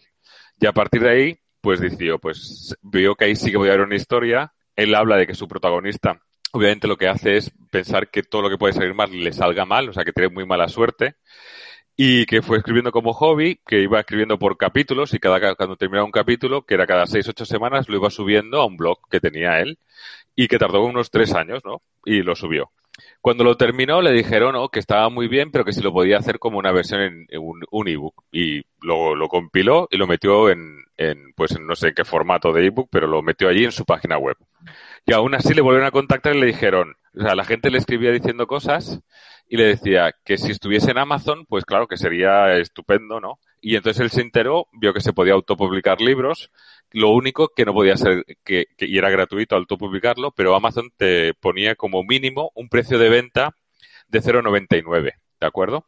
Y 0.59 0.65
a 0.65 0.73
partir 0.73 1.01
de 1.03 1.09
ahí, 1.09 1.39
pues 1.61 1.79
decidió, 1.79 2.19
pues 2.19 2.75
vio 2.81 3.15
que 3.15 3.25
ahí 3.25 3.35
sí 3.35 3.51
que 3.51 3.57
voy 3.57 3.69
a 3.69 3.73
haber 3.73 3.85
una 3.85 3.95
historia. 3.95 4.53
Él 4.75 4.95
habla 4.95 5.17
de 5.17 5.27
que 5.27 5.33
su 5.33 5.47
protagonista, 5.47 6.21
obviamente 6.51 6.87
lo 6.87 6.97
que 6.97 7.07
hace 7.07 7.37
es 7.37 7.51
pensar 7.71 8.09
que 8.09 8.23
todo 8.23 8.43
lo 8.43 8.49
que 8.49 8.57
puede 8.57 8.73
salir 8.73 8.93
mal 8.93 9.11
le 9.11 9.33
salga 9.33 9.65
mal, 9.65 9.89
o 9.89 9.93
sea 9.93 10.03
que 10.03 10.13
tiene 10.13 10.29
muy 10.29 10.45
mala 10.45 10.67
suerte. 10.67 11.15
Y 11.99 12.27
que 12.27 12.43
fue 12.43 12.57
escribiendo 12.57 12.91
como 12.91 13.11
hobby, 13.13 13.59
que 13.65 13.81
iba 13.81 13.99
escribiendo 13.99 14.37
por 14.37 14.55
capítulos 14.55 15.15
y 15.15 15.19
cada 15.19 15.55
cuando 15.55 15.77
terminaba 15.77 16.05
un 16.05 16.11
capítulo, 16.11 16.63
que 16.63 16.75
era 16.75 16.85
cada 16.85 17.07
seis, 17.07 17.27
ocho 17.27 17.43
semanas, 17.43 17.89
lo 17.89 17.97
iba 17.97 18.11
subiendo 18.11 18.61
a 18.61 18.67
un 18.67 18.77
blog 18.77 18.99
que 19.09 19.19
tenía 19.19 19.59
él 19.59 19.79
y 20.35 20.47
que 20.47 20.59
tardó 20.59 20.83
unos 20.83 21.09
tres 21.09 21.33
años, 21.33 21.65
¿no? 21.65 21.81
Y 22.05 22.21
lo 22.21 22.35
subió. 22.35 22.71
Cuando 23.21 23.43
lo 23.43 23.57
terminó 23.57 24.01
le 24.01 24.11
dijeron 24.11 24.55
oh, 24.55 24.69
que 24.69 24.79
estaba 24.79 25.09
muy 25.09 25.27
bien, 25.27 25.51
pero 25.51 25.65
que 25.65 25.73
si 25.73 25.81
lo 25.81 25.93
podía 25.93 26.17
hacer 26.17 26.39
como 26.39 26.57
una 26.57 26.71
versión 26.71 27.01
en, 27.01 27.27
un 27.71 27.87
ebook. 27.87 28.23
Y 28.31 28.63
lo, 28.81 29.15
lo, 29.15 29.27
compiló 29.27 29.87
y 29.91 29.97
lo 29.97 30.07
metió 30.07 30.49
en, 30.49 30.85
en, 30.97 31.33
pues 31.35 31.51
en 31.51 31.67
no 31.67 31.75
sé 31.75 31.93
qué 31.93 32.03
formato 32.05 32.51
de 32.53 32.65
ebook, 32.65 32.89
pero 32.91 33.07
lo 33.07 33.21
metió 33.21 33.49
allí 33.49 33.63
en 33.65 33.71
su 33.71 33.85
página 33.85 34.17
web. 34.17 34.37
Y 35.05 35.13
aún 35.13 35.35
así 35.35 35.53
le 35.53 35.61
volvieron 35.61 35.87
a 35.87 35.91
contactar 35.91 36.35
y 36.35 36.39
le 36.39 36.47
dijeron, 36.47 36.95
o 37.15 37.21
sea, 37.21 37.35
la 37.35 37.45
gente 37.45 37.69
le 37.69 37.77
escribía 37.77 38.11
diciendo 38.11 38.47
cosas 38.47 38.99
y 39.47 39.57
le 39.57 39.65
decía 39.65 40.13
que 40.25 40.37
si 40.37 40.51
estuviese 40.51 40.91
en 40.91 40.97
Amazon, 40.97 41.45
pues 41.47 41.65
claro 41.65 41.87
que 41.87 41.97
sería 41.97 42.57
estupendo, 42.57 43.19
¿no? 43.19 43.39
Y 43.61 43.75
entonces 43.75 44.01
él 44.01 44.09
se 44.11 44.21
enteró, 44.21 44.67
vio 44.71 44.93
que 44.93 45.01
se 45.01 45.13
podía 45.13 45.33
autopublicar 45.33 45.99
libros, 45.99 46.51
lo 46.91 47.09
único 47.09 47.49
que 47.49 47.65
no 47.65 47.73
podía 47.73 47.97
ser, 47.97 48.23
que, 48.43 48.67
y 48.79 48.97
era 48.97 49.09
gratuito 49.09 49.55
autopublicarlo, 49.55 50.31
pero 50.31 50.55
Amazon 50.55 50.91
te 50.95 51.33
ponía 51.33 51.75
como 51.75 52.03
mínimo 52.03 52.51
un 52.55 52.69
precio 52.69 52.99
de 52.99 53.09
venta 53.09 53.55
de 54.07 54.21
0,99, 54.21 55.13
¿de 55.39 55.47
acuerdo? 55.47 55.85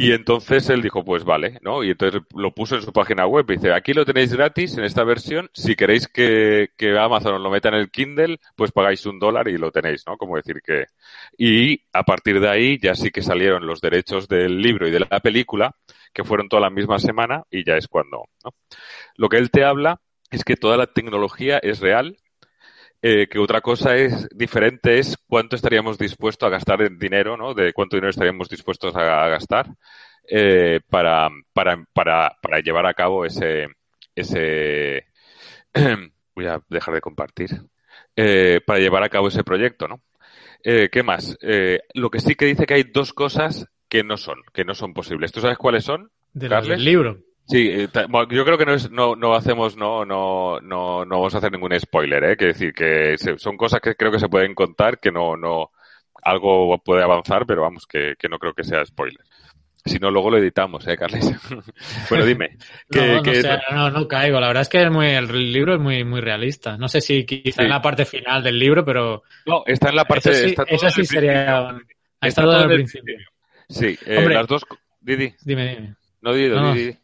Y 0.00 0.12
entonces 0.12 0.70
él 0.70 0.80
dijo, 0.80 1.04
pues 1.04 1.24
vale, 1.24 1.58
¿no? 1.62 1.82
Y 1.82 1.90
entonces 1.90 2.22
lo 2.34 2.54
puso 2.54 2.76
en 2.76 2.82
su 2.82 2.92
página 2.92 3.26
web. 3.26 3.44
Y 3.48 3.56
dice, 3.56 3.72
aquí 3.72 3.92
lo 3.92 4.04
tenéis 4.04 4.32
gratis 4.32 4.78
en 4.78 4.84
esta 4.84 5.02
versión. 5.02 5.50
Si 5.52 5.74
queréis 5.74 6.06
que, 6.06 6.68
que 6.76 6.96
Amazon 6.96 7.34
os 7.34 7.40
lo 7.40 7.50
meta 7.50 7.68
en 7.68 7.74
el 7.74 7.90
Kindle, 7.90 8.38
pues 8.54 8.70
pagáis 8.70 9.04
un 9.06 9.18
dólar 9.18 9.48
y 9.48 9.58
lo 9.58 9.72
tenéis, 9.72 10.04
¿no? 10.06 10.16
Como 10.16 10.36
decir 10.36 10.62
que... 10.64 10.86
Y 11.36 11.82
a 11.92 12.04
partir 12.04 12.40
de 12.40 12.48
ahí 12.48 12.78
ya 12.80 12.94
sí 12.94 13.10
que 13.10 13.22
salieron 13.22 13.66
los 13.66 13.80
derechos 13.80 14.28
del 14.28 14.62
libro 14.62 14.86
y 14.86 14.92
de 14.92 15.00
la 15.00 15.20
película, 15.20 15.74
que 16.12 16.24
fueron 16.24 16.48
toda 16.48 16.62
la 16.62 16.70
misma 16.70 16.98
semana 16.98 17.42
y 17.50 17.64
ya 17.64 17.76
es 17.76 17.88
cuando, 17.88 18.24
¿no? 18.44 18.50
Lo 19.16 19.28
que 19.28 19.38
él 19.38 19.50
te 19.50 19.64
habla 19.64 20.00
es 20.30 20.44
que 20.44 20.56
toda 20.56 20.76
la 20.76 20.86
tecnología 20.86 21.58
es 21.58 21.80
real, 21.80 22.18
eh, 23.02 23.28
que 23.28 23.38
otra 23.38 23.60
cosa 23.60 23.96
es 23.96 24.28
diferente 24.30 24.98
es 24.98 25.16
cuánto 25.26 25.56
estaríamos 25.56 25.98
dispuestos 25.98 26.46
a 26.46 26.50
gastar 26.50 26.82
en 26.82 26.98
dinero, 26.98 27.36
¿no? 27.36 27.54
De 27.54 27.72
cuánto 27.72 27.96
dinero 27.96 28.10
estaríamos 28.10 28.48
dispuestos 28.48 28.94
a, 28.96 29.24
a 29.24 29.28
gastar 29.28 29.68
eh, 30.28 30.80
para, 30.88 31.28
para, 31.52 31.84
para, 31.92 32.36
para 32.42 32.60
llevar 32.60 32.86
a 32.86 32.94
cabo 32.94 33.24
ese, 33.24 33.68
ese 34.14 35.06
voy 36.34 36.46
a 36.46 36.60
dejar 36.68 36.94
de 36.94 37.00
compartir 37.00 37.50
eh, 38.14 38.60
para 38.66 38.78
llevar 38.78 39.02
a 39.02 39.08
cabo 39.08 39.28
ese 39.28 39.44
proyecto, 39.44 39.88
¿no? 39.88 40.02
Eh, 40.62 40.88
¿Qué 40.90 41.02
más? 41.02 41.38
Eh, 41.40 41.80
lo 41.94 42.10
que 42.10 42.20
sí 42.20 42.34
que 42.34 42.46
dice 42.46 42.66
que 42.66 42.74
hay 42.74 42.82
dos 42.82 43.12
cosas 43.12 43.66
que 43.88 44.02
no 44.02 44.16
son, 44.16 44.42
que 44.52 44.64
no 44.64 44.74
son 44.74 44.92
posibles. 44.92 45.32
¿Tú 45.32 45.40
sabes 45.40 45.56
cuáles 45.56 45.84
son? 45.84 46.10
De 46.32 46.48
del 46.48 46.84
libro. 46.84 47.18
Sí, 47.48 47.88
yo 48.30 48.44
creo 48.44 48.58
que 48.58 48.66
no, 48.66 48.74
es, 48.74 48.90
no, 48.90 49.16
no 49.16 49.34
hacemos, 49.34 49.76
no, 49.76 50.04
no, 50.04 50.60
no, 50.60 51.04
no 51.06 51.16
vamos 51.16 51.34
a 51.34 51.38
hacer 51.38 51.50
ningún 51.50 51.78
spoiler, 51.80 52.22
¿eh? 52.24 52.36
Decir 52.36 52.74
que 52.74 53.16
son 53.38 53.56
cosas 53.56 53.80
que 53.80 53.94
creo 53.94 54.12
que 54.12 54.18
se 54.18 54.28
pueden 54.28 54.54
contar, 54.54 55.00
que 55.00 55.10
no, 55.10 55.34
no, 55.34 55.70
algo 56.22 56.78
puede 56.84 57.02
avanzar, 57.02 57.46
pero 57.46 57.62
vamos, 57.62 57.86
que, 57.86 58.14
que 58.18 58.28
no 58.28 58.38
creo 58.38 58.52
que 58.52 58.64
sea 58.64 58.84
spoiler. 58.84 59.24
Si 59.84 59.98
no, 59.98 60.10
luego 60.10 60.30
lo 60.30 60.38
editamos, 60.38 60.86
¿eh, 60.86 60.96
Carles? 60.96 61.30
bueno, 62.10 62.26
dime. 62.26 62.58
Que, 62.90 63.00
no, 63.00 63.14
no, 63.16 63.22
que... 63.22 63.42
No, 63.70 63.90
no, 63.90 64.08
caigo. 64.08 64.40
La 64.40 64.48
verdad 64.48 64.62
es 64.62 64.68
que 64.68 64.82
es 64.82 64.90
muy, 64.90 65.06
el 65.06 65.52
libro 65.52 65.74
es 65.74 65.80
muy, 65.80 66.04
muy 66.04 66.20
realista. 66.20 66.76
No 66.76 66.88
sé 66.88 67.00
si 67.00 67.24
quizá 67.24 67.62
sí. 67.62 67.62
en 67.62 67.70
la 67.70 67.80
parte 67.80 68.04
final 68.04 68.42
del 68.42 68.58
libro, 68.58 68.84
pero... 68.84 69.22
No, 69.46 69.62
está 69.66 69.88
en 69.88 69.96
la 69.96 70.04
parte... 70.04 70.30
Esa 70.30 70.90
sí, 70.90 71.00
está 71.02 71.04
sería... 71.04 71.68
Ha 72.20 72.26
estado 72.26 72.52
todo 72.52 72.60
al 72.60 72.68
principio. 72.68 73.16
Sí, 73.68 73.98
eh, 74.04 74.18
Hombre, 74.18 74.34
las 74.34 74.46
dos... 74.46 74.62
Didi. 75.00 75.32
Dime, 75.42 75.68
dime. 75.74 75.94
No, 76.20 76.34
Didi, 76.34 76.48
No. 76.48 76.74
Didi. 76.74 76.96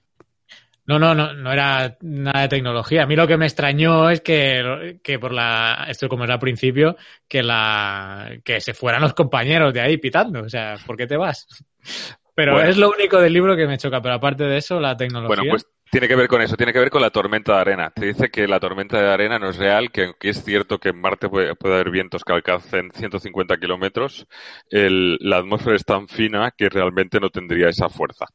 No, 0.87 0.99
no, 0.99 1.15
no, 1.15 1.33
no 1.33 1.53
era 1.53 1.97
nada 2.03 2.43
de 2.43 2.49
tecnología. 2.49 3.05
A 3.05 3.07
mí 3.07 3.17
lo 3.17 3.27
que 3.27 3.39
me 3.39 3.47
extrañó 3.47 4.11
es 4.11 4.21
que, 4.21 4.99
que 5.03 5.19
por 5.19 5.33
la, 5.33 5.87
esto 5.89 6.09
como 6.09 6.25
era 6.25 6.35
al 6.35 6.41
principio, 6.41 6.97
que 7.27 7.43
la, 7.43 8.31
que 8.45 8.61
se 8.61 8.75
fueran 8.75 9.01
los 9.01 9.15
compañeros 9.15 9.73
de 9.73 9.81
ahí 9.81 9.97
pitando. 9.97 10.43
O 10.43 10.49
sea, 10.49 10.77
¿por 10.87 10.97
qué 10.97 11.07
te 11.07 11.17
vas? 11.17 11.47
Pero 12.37 12.61
es 12.61 12.77
lo 12.77 12.91
único 12.91 13.21
del 13.21 13.33
libro 13.33 13.57
que 13.57 13.67
me 13.67 13.79
choca. 13.79 14.03
Pero 14.03 14.17
aparte 14.17 14.45
de 14.45 14.59
eso, 14.59 14.81
la 14.81 14.97
tecnología. 14.97 15.37
Bueno, 15.37 15.51
pues 15.51 15.67
tiene 15.95 16.09
que 16.09 16.17
ver 16.17 16.27
con 16.27 16.43
eso, 16.43 16.57
tiene 16.57 16.73
que 16.73 16.81
ver 16.81 16.91
con 16.91 17.01
la 17.01 17.11
tormenta 17.11 17.55
de 17.55 17.61
arena. 17.61 17.93
Te 17.95 18.07
dice 18.07 18.29
que 18.29 18.49
la 18.49 18.59
tormenta 18.59 19.01
de 19.01 19.09
arena 19.09 19.39
no 19.39 19.51
es 19.51 19.57
real, 19.57 19.93
que 19.93 20.13
es 20.23 20.43
cierto 20.43 20.79
que 20.79 20.89
en 20.89 21.01
Marte 21.01 21.29
puede, 21.29 21.53
haber 21.63 21.91
vientos 21.91 22.25
que 22.25 22.33
alcancen 22.33 22.91
150 22.93 23.57
kilómetros, 23.59 24.27
la 24.71 25.37
atmósfera 25.37 25.77
es 25.77 25.85
tan 25.85 26.09
fina 26.09 26.51
que 26.51 26.69
realmente 26.69 27.21
no 27.21 27.31
tendría 27.31 27.69
esa 27.69 27.89
fuerza. 27.89 28.27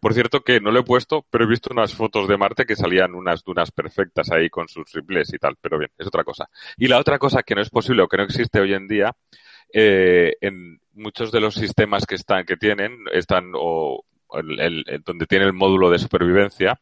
Por 0.00 0.14
cierto 0.14 0.40
que 0.40 0.60
no 0.60 0.70
lo 0.70 0.80
he 0.80 0.84
puesto, 0.84 1.24
pero 1.30 1.44
he 1.44 1.48
visto 1.48 1.70
unas 1.72 1.94
fotos 1.94 2.28
de 2.28 2.36
Marte 2.36 2.66
que 2.66 2.76
salían 2.76 3.14
unas 3.14 3.42
dunas 3.42 3.70
perfectas 3.70 4.30
ahí 4.30 4.50
con 4.50 4.68
sus 4.68 4.86
triples 4.90 5.32
y 5.32 5.38
tal, 5.38 5.56
pero 5.60 5.78
bien, 5.78 5.90
es 5.98 6.06
otra 6.06 6.24
cosa. 6.24 6.48
Y 6.76 6.88
la 6.88 6.98
otra 6.98 7.18
cosa 7.18 7.42
que 7.42 7.54
no 7.54 7.62
es 7.62 7.70
posible 7.70 8.02
o 8.02 8.08
que 8.08 8.16
no 8.16 8.24
existe 8.24 8.60
hoy 8.60 8.74
en 8.74 8.88
día, 8.88 9.12
eh, 9.72 10.34
en 10.40 10.80
muchos 10.94 11.30
de 11.32 11.40
los 11.40 11.54
sistemas 11.54 12.06
que 12.06 12.14
están, 12.14 12.44
que 12.44 12.56
tienen, 12.56 12.96
están 13.12 13.52
o 13.54 14.04
donde 15.04 15.26
tiene 15.26 15.46
el 15.46 15.54
módulo 15.54 15.90
de 15.90 15.98
supervivencia, 15.98 16.78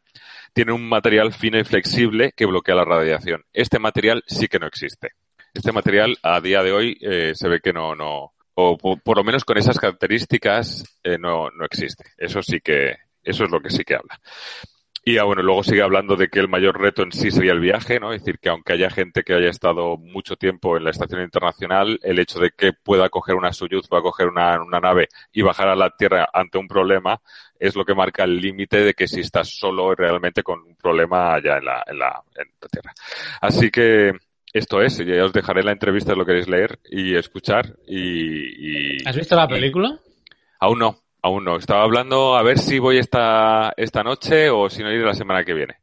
tiene 0.53 0.73
un 0.73 0.87
material 0.87 1.33
fino 1.33 1.57
y 1.57 1.63
flexible 1.63 2.33
que 2.35 2.45
bloquea 2.45 2.75
la 2.75 2.83
radiación. 2.83 3.45
Este 3.53 3.79
material 3.79 4.23
sí 4.27 4.47
que 4.47 4.59
no 4.59 4.67
existe. 4.67 5.11
Este 5.53 5.71
material 5.71 6.17
a 6.23 6.41
día 6.41 6.61
de 6.61 6.71
hoy 6.71 6.97
eh, 7.01 7.31
se 7.35 7.47
ve 7.47 7.59
que 7.61 7.73
no, 7.73 7.95
no, 7.95 8.33
o 8.59 8.75
por, 8.75 9.17
lo 9.17 9.23
menos 9.23 9.45
con 9.45 9.57
esas 9.57 9.77
características 9.77 10.83
eh, 11.03 11.17
no, 11.19 11.51
no 11.51 11.63
existe. 11.63 12.05
Eso 12.17 12.41
sí 12.41 12.59
que, 12.59 12.95
eso 13.23 13.43
es 13.43 13.51
lo 13.51 13.61
que 13.61 13.69
sí 13.69 13.83
que 13.83 13.93
habla. 13.93 14.19
Y 15.05 15.19
bueno, 15.19 15.43
luego 15.43 15.63
sigue 15.63 15.83
hablando 15.83 16.15
de 16.15 16.27
que 16.27 16.39
el 16.39 16.49
mayor 16.49 16.81
reto 16.81 17.03
en 17.03 17.11
sí 17.11 17.29
sería 17.29 17.53
el 17.53 17.59
viaje, 17.59 17.99
¿no? 17.99 18.11
Es 18.11 18.23
decir, 18.23 18.39
que 18.39 18.49
aunque 18.49 18.73
haya 18.73 18.89
gente 18.89 19.23
que 19.23 19.35
haya 19.35 19.49
estado 19.49 19.95
mucho 19.95 20.35
tiempo 20.35 20.75
en 20.75 20.83
la 20.83 20.89
estación 20.89 21.21
internacional, 21.21 21.99
el 22.01 22.19
hecho 22.19 22.39
de 22.39 22.49
que 22.49 22.73
pueda 22.73 23.09
coger 23.09 23.35
una 23.35 23.53
Soyuz, 23.53 23.87
pueda 23.87 24.01
coger 24.01 24.27
una, 24.27 24.59
una 24.61 24.79
nave 24.79 25.07
y 25.31 25.43
bajar 25.43 25.69
a 25.69 25.75
la 25.75 25.91
Tierra 25.91 26.27
ante 26.33 26.57
un 26.57 26.67
problema, 26.67 27.21
es 27.59 27.75
lo 27.75 27.85
que 27.85 27.93
marca 27.93 28.23
el 28.23 28.41
límite 28.41 28.83
de 28.83 28.93
que 28.95 29.07
si 29.07 29.21
estás 29.21 29.49
solo 29.49 29.93
realmente 29.93 30.41
con 30.41 30.61
un 30.61 30.75
problema 30.75 31.35
allá 31.35 31.59
en 31.59 31.65
la, 31.65 31.83
en 31.85 31.99
la, 31.99 32.23
en 32.35 32.47
la 32.59 32.67
Tierra. 32.67 32.91
Así 33.39 33.69
que 33.69 34.11
esto 34.57 34.81
es, 34.81 34.97
ya 34.97 35.23
os 35.23 35.33
dejaré 35.33 35.63
la 35.63 35.71
entrevista, 35.71 36.15
lo 36.15 36.25
queréis 36.25 36.47
leer 36.47 36.79
y 36.89 37.15
escuchar. 37.15 37.75
Y, 37.87 39.07
¿Has 39.07 39.15
visto 39.15 39.35
la 39.35 39.47
película? 39.47 39.99
Aún 40.59 40.79
no, 40.79 41.01
Aún 41.21 41.43
no. 41.43 41.57
Estaba 41.57 41.83
hablando 41.83 42.35
a 42.35 42.43
ver 42.43 42.57
si 42.57 42.79
voy 42.79 42.97
esta, 42.97 43.73
esta 43.75 44.03
noche 44.03 44.49
o 44.49 44.69
si 44.69 44.83
no 44.83 44.91
ir 44.91 45.01
la 45.01 45.13
semana 45.13 45.43
que 45.43 45.53
viene. 45.53 45.75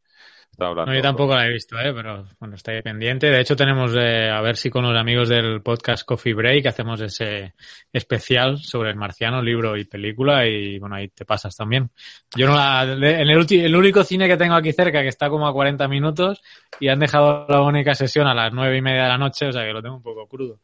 No, 0.58 0.94
yo 0.94 1.02
tampoco 1.02 1.34
la 1.34 1.46
he 1.46 1.52
visto, 1.52 1.78
¿eh? 1.78 1.92
pero 1.94 2.26
bueno, 2.38 2.54
está 2.54 2.72
ahí 2.72 2.82
pendiente. 2.82 3.28
De 3.28 3.40
hecho, 3.40 3.56
tenemos 3.56 3.94
eh, 3.96 4.30
a 4.30 4.40
ver 4.40 4.56
si 4.56 4.70
con 4.70 4.84
los 4.84 4.96
amigos 4.96 5.28
del 5.28 5.62
podcast 5.62 6.04
Coffee 6.04 6.34
Break 6.34 6.66
hacemos 6.66 7.00
ese 7.00 7.54
especial 7.92 8.58
sobre 8.58 8.90
el 8.90 8.96
marciano, 8.96 9.42
libro 9.42 9.76
y 9.76 9.84
película 9.84 10.46
y 10.46 10.78
bueno, 10.78 10.96
ahí 10.96 11.08
te 11.08 11.24
pasas 11.24 11.56
también. 11.56 11.90
Yo 12.36 12.46
no 12.46 12.54
la, 12.54 12.82
en 12.84 13.02
el, 13.02 13.46
el 13.50 13.76
único 13.76 14.04
cine 14.04 14.28
que 14.28 14.36
tengo 14.36 14.54
aquí 14.54 14.72
cerca 14.72 15.02
que 15.02 15.08
está 15.08 15.28
como 15.28 15.46
a 15.46 15.52
40 15.52 15.88
minutos 15.88 16.42
y 16.80 16.88
han 16.88 16.98
dejado 16.98 17.46
la 17.48 17.60
única 17.62 17.94
sesión 17.94 18.26
a 18.26 18.34
las 18.34 18.52
nueve 18.52 18.76
y 18.76 18.82
media 18.82 19.04
de 19.04 19.08
la 19.08 19.18
noche, 19.18 19.46
o 19.46 19.52
sea 19.52 19.64
que 19.64 19.72
lo 19.72 19.82
tengo 19.82 19.96
un 19.96 20.02
poco 20.02 20.26
crudo. 20.26 20.60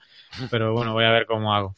Pero 0.51 0.73
bueno, 0.73 0.93
voy 0.93 1.05
a 1.05 1.11
ver 1.11 1.27
cómo 1.27 1.55
hago. 1.55 1.75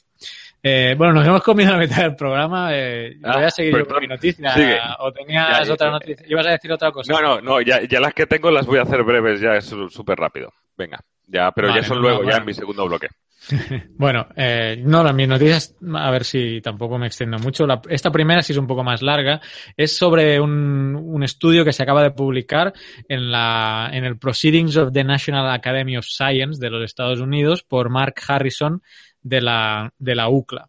Eh, 0.62 0.94
bueno, 0.96 1.14
nos 1.14 1.26
hemos 1.26 1.42
comido 1.42 1.72
la 1.72 1.78
mitad 1.78 2.02
del 2.02 2.14
programa. 2.14 2.68
Eh, 2.72 3.16
voy 3.20 3.42
a 3.42 3.46
ah, 3.46 3.50
seguir 3.50 3.76
yo 3.76 3.86
con 3.86 4.00
mi 4.00 4.06
noticia. 4.06 4.54
¿O 5.00 5.12
tenías 5.12 5.68
otra 5.68 5.90
noticia? 5.90 6.24
¿Ibas 6.28 6.46
a 6.46 6.50
decir 6.50 6.72
otra 6.72 6.92
cosa? 6.92 7.12
No, 7.12 7.20
no, 7.20 7.40
no. 7.40 7.60
Ya, 7.60 7.82
ya 7.82 7.98
las 7.98 8.14
que 8.14 8.26
tengo 8.26 8.50
las 8.50 8.66
voy 8.66 8.78
a 8.78 8.82
hacer 8.82 9.02
breves, 9.02 9.40
ya 9.40 9.56
es 9.56 9.66
súper 9.66 10.18
rápido. 10.18 10.52
Venga, 10.76 11.00
ya, 11.26 11.50
pero 11.50 11.74
ya 11.74 11.82
son 11.82 12.00
luego, 12.00 12.22
ya 12.24 12.36
en 12.36 12.44
mi 12.44 12.54
segundo 12.54 12.86
bloque. 12.86 13.08
bueno, 13.96 14.28
eh, 14.36 14.80
no, 14.84 15.02
las 15.02 15.14
mis 15.14 15.26
noticias, 15.26 15.74
a 15.94 16.10
ver 16.12 16.24
si 16.24 16.60
tampoco 16.60 16.96
me 16.96 17.08
extiendo 17.08 17.38
mucho. 17.38 17.66
La, 17.66 17.82
esta 17.88 18.12
primera 18.12 18.40
sí 18.40 18.52
es 18.52 18.58
un 18.58 18.68
poco 18.68 18.84
más 18.84 19.02
larga. 19.02 19.40
Es 19.76 19.96
sobre 19.96 20.40
un, 20.40 20.94
un 20.94 21.22
estudio 21.24 21.64
que 21.64 21.72
se 21.72 21.82
acaba 21.82 22.04
de 22.04 22.12
publicar 22.12 22.72
en, 23.08 23.32
la, 23.32 23.90
en 23.92 24.04
el 24.04 24.16
Proceedings 24.16 24.76
of 24.76 24.92
the 24.92 25.02
National 25.02 25.50
Academy 25.50 25.96
of 25.96 26.06
Science 26.06 26.60
de 26.60 26.70
los 26.70 26.84
Estados 26.84 27.20
Unidos 27.20 27.64
por 27.64 27.90
Mark 27.90 28.14
Harrison 28.28 28.80
de 29.22 29.40
la, 29.40 29.92
de 29.98 30.14
la 30.14 30.28
UCLA. 30.28 30.68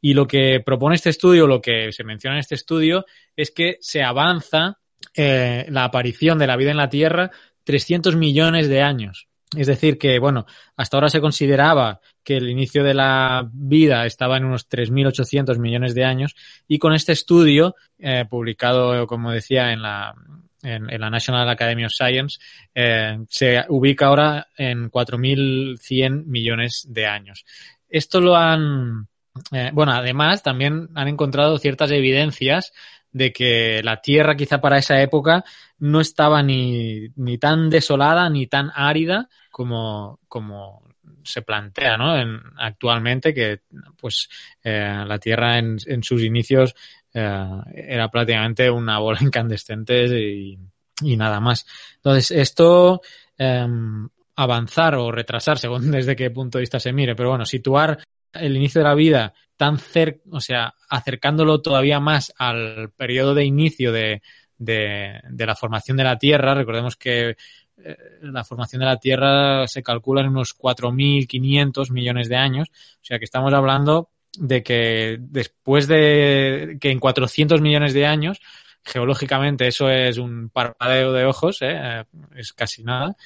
Y 0.00 0.14
lo 0.14 0.26
que 0.26 0.60
propone 0.64 0.96
este 0.96 1.10
estudio, 1.10 1.46
lo 1.46 1.60
que 1.60 1.92
se 1.92 2.04
menciona 2.04 2.36
en 2.36 2.40
este 2.40 2.54
estudio, 2.54 3.04
es 3.36 3.50
que 3.50 3.76
se 3.80 4.02
avanza 4.02 4.78
eh, 5.14 5.66
la 5.68 5.84
aparición 5.84 6.38
de 6.38 6.46
la 6.46 6.56
vida 6.56 6.70
en 6.70 6.76
la 6.76 6.88
Tierra 6.88 7.30
300 7.64 8.16
millones 8.16 8.68
de 8.68 8.82
años. 8.82 9.28
Es 9.56 9.66
decir, 9.66 9.98
que, 9.98 10.18
bueno, 10.20 10.46
hasta 10.76 10.96
ahora 10.96 11.08
se 11.08 11.20
consideraba 11.20 12.00
que 12.22 12.36
el 12.36 12.48
inicio 12.48 12.84
de 12.84 12.94
la 12.94 13.48
vida 13.52 14.06
estaba 14.06 14.36
en 14.36 14.44
unos 14.44 14.68
3.800 14.68 15.58
millones 15.58 15.94
de 15.94 16.04
años 16.04 16.36
y 16.68 16.78
con 16.78 16.94
este 16.94 17.12
estudio, 17.12 17.74
eh, 17.98 18.24
publicado, 18.30 19.06
como 19.08 19.32
decía, 19.32 19.72
en 19.72 19.82
la, 19.82 20.14
en, 20.62 21.00
la 21.00 21.10
National 21.10 21.48
Academy 21.48 21.84
of 21.84 21.92
Science, 21.92 22.38
eh, 22.74 23.18
se 23.28 23.64
ubica 23.68 24.06
ahora 24.06 24.48
en 24.56 24.88
4.100 24.88 26.26
millones 26.26 26.86
de 26.88 27.06
años. 27.06 27.44
Esto 27.90 28.20
lo 28.20 28.36
han, 28.36 29.08
eh, 29.52 29.70
bueno, 29.72 29.92
además 29.92 30.42
también 30.42 30.88
han 30.94 31.08
encontrado 31.08 31.58
ciertas 31.58 31.90
evidencias 31.90 32.72
de 33.12 33.32
que 33.32 33.82
la 33.82 34.00
Tierra 34.00 34.36
quizá 34.36 34.60
para 34.60 34.78
esa 34.78 35.00
época 35.02 35.44
no 35.78 36.00
estaba 36.00 36.42
ni, 36.42 37.08
ni 37.16 37.38
tan 37.38 37.68
desolada 37.68 38.30
ni 38.30 38.46
tan 38.46 38.70
árida 38.74 39.28
como, 39.50 40.20
como 40.28 40.82
se 41.24 41.42
plantea 41.42 41.96
¿no? 41.96 42.16
en, 42.16 42.40
actualmente, 42.56 43.34
que 43.34 43.62
pues 43.98 44.28
eh, 44.62 45.04
la 45.06 45.18
Tierra 45.18 45.58
en, 45.58 46.02
sus 46.02 46.22
inicios 46.22 46.74
eh, 47.12 47.46
era 47.74 48.08
prácticamente 48.08 48.70
una 48.70 48.98
bola 48.98 49.18
incandescente 49.22 50.06
y, 50.06 50.58
y 51.02 51.16
nada 51.16 51.40
más. 51.40 51.66
Entonces, 51.96 52.30
esto 52.30 53.00
em, 53.36 54.08
avanzar 54.42 54.94
o 54.94 55.12
retrasar, 55.12 55.58
según 55.58 55.90
desde 55.90 56.16
qué 56.16 56.30
punto 56.30 56.58
de 56.58 56.62
vista 56.62 56.80
se 56.80 56.92
mire, 56.92 57.14
pero 57.14 57.30
bueno, 57.30 57.44
situar 57.44 57.98
el 58.32 58.56
inicio 58.56 58.80
de 58.80 58.88
la 58.88 58.94
vida 58.94 59.34
tan 59.56 59.78
cerca, 59.78 60.20
o 60.30 60.40
sea, 60.40 60.74
acercándolo 60.88 61.60
todavía 61.60 62.00
más 62.00 62.32
al 62.38 62.90
periodo 62.96 63.34
de 63.34 63.44
inicio 63.44 63.92
de, 63.92 64.22
de, 64.56 65.20
la 65.36 65.56
formación 65.56 65.96
de 65.96 66.04
la 66.04 66.18
Tierra. 66.18 66.54
Recordemos 66.54 66.96
que 66.96 67.36
eh, 67.76 67.96
la 68.22 68.44
formación 68.44 68.80
de 68.80 68.86
la 68.86 68.98
Tierra 68.98 69.66
se 69.66 69.82
calcula 69.82 70.22
en 70.22 70.28
unos 70.28 70.56
4.500 70.56 71.90
millones 71.90 72.28
de 72.28 72.36
años, 72.36 72.68
o 72.70 73.04
sea 73.04 73.18
que 73.18 73.24
estamos 73.24 73.52
hablando 73.52 74.10
de 74.38 74.62
que 74.62 75.18
después 75.20 75.88
de 75.88 76.78
que 76.80 76.90
en 76.90 77.00
400 77.00 77.60
millones 77.60 77.92
de 77.92 78.06
años, 78.06 78.40
geológicamente 78.84 79.66
eso 79.66 79.90
es 79.90 80.18
un 80.18 80.50
parpadeo 80.50 81.12
de 81.12 81.24
ojos, 81.24 81.58
¿eh? 81.62 82.04
es 82.36 82.52
casi 82.52 82.84
nada. 82.84 83.16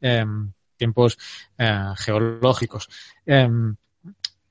Em, 0.00 0.52
tiempos 0.76 1.18
eh, 1.58 1.92
geológicos. 1.96 2.88
Em, 3.26 3.74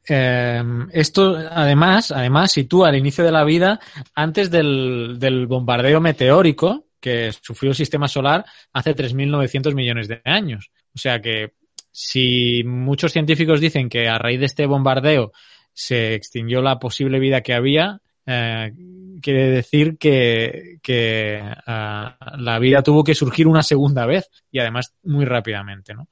em, 0.05 0.87
esto 0.91 1.35
además, 1.35 2.11
además 2.11 2.51
sitúa 2.51 2.89
el 2.89 2.97
inicio 2.97 3.23
de 3.23 3.31
la 3.31 3.43
vida 3.43 3.79
antes 4.15 4.51
del, 4.51 5.17
del 5.19 5.47
bombardeo 5.47 6.01
meteórico 6.01 6.87
que 6.99 7.33
sufrió 7.41 7.71
el 7.71 7.75
sistema 7.75 8.07
solar 8.07 8.45
hace 8.71 8.95
3.900 8.95 9.75
millones 9.75 10.07
de 10.07 10.21
años. 10.23 10.71
O 10.95 10.97
sea 10.97 11.21
que 11.21 11.53
si 11.91 12.63
muchos 12.65 13.11
científicos 13.11 13.59
dicen 13.59 13.89
que 13.89 14.07
a 14.07 14.17
raíz 14.17 14.39
de 14.39 14.45
este 14.45 14.65
bombardeo 14.65 15.31
se 15.73 16.15
extinguió 16.15 16.61
la 16.61 16.79
posible 16.79 17.19
vida 17.19 17.41
que 17.41 17.53
había, 17.53 17.99
eh, 18.25 18.71
quiere 19.21 19.49
decir 19.49 19.97
que, 19.97 20.77
que 20.81 21.41
uh, 21.41 22.37
la 22.37 22.59
vida 22.59 22.81
tuvo 22.81 23.03
que 23.03 23.15
surgir 23.15 23.47
una 23.47 23.63
segunda 23.63 24.05
vez 24.05 24.29
y 24.51 24.59
además 24.59 24.95
muy 25.03 25.25
rápidamente. 25.25 25.93
¿no? 25.93 26.07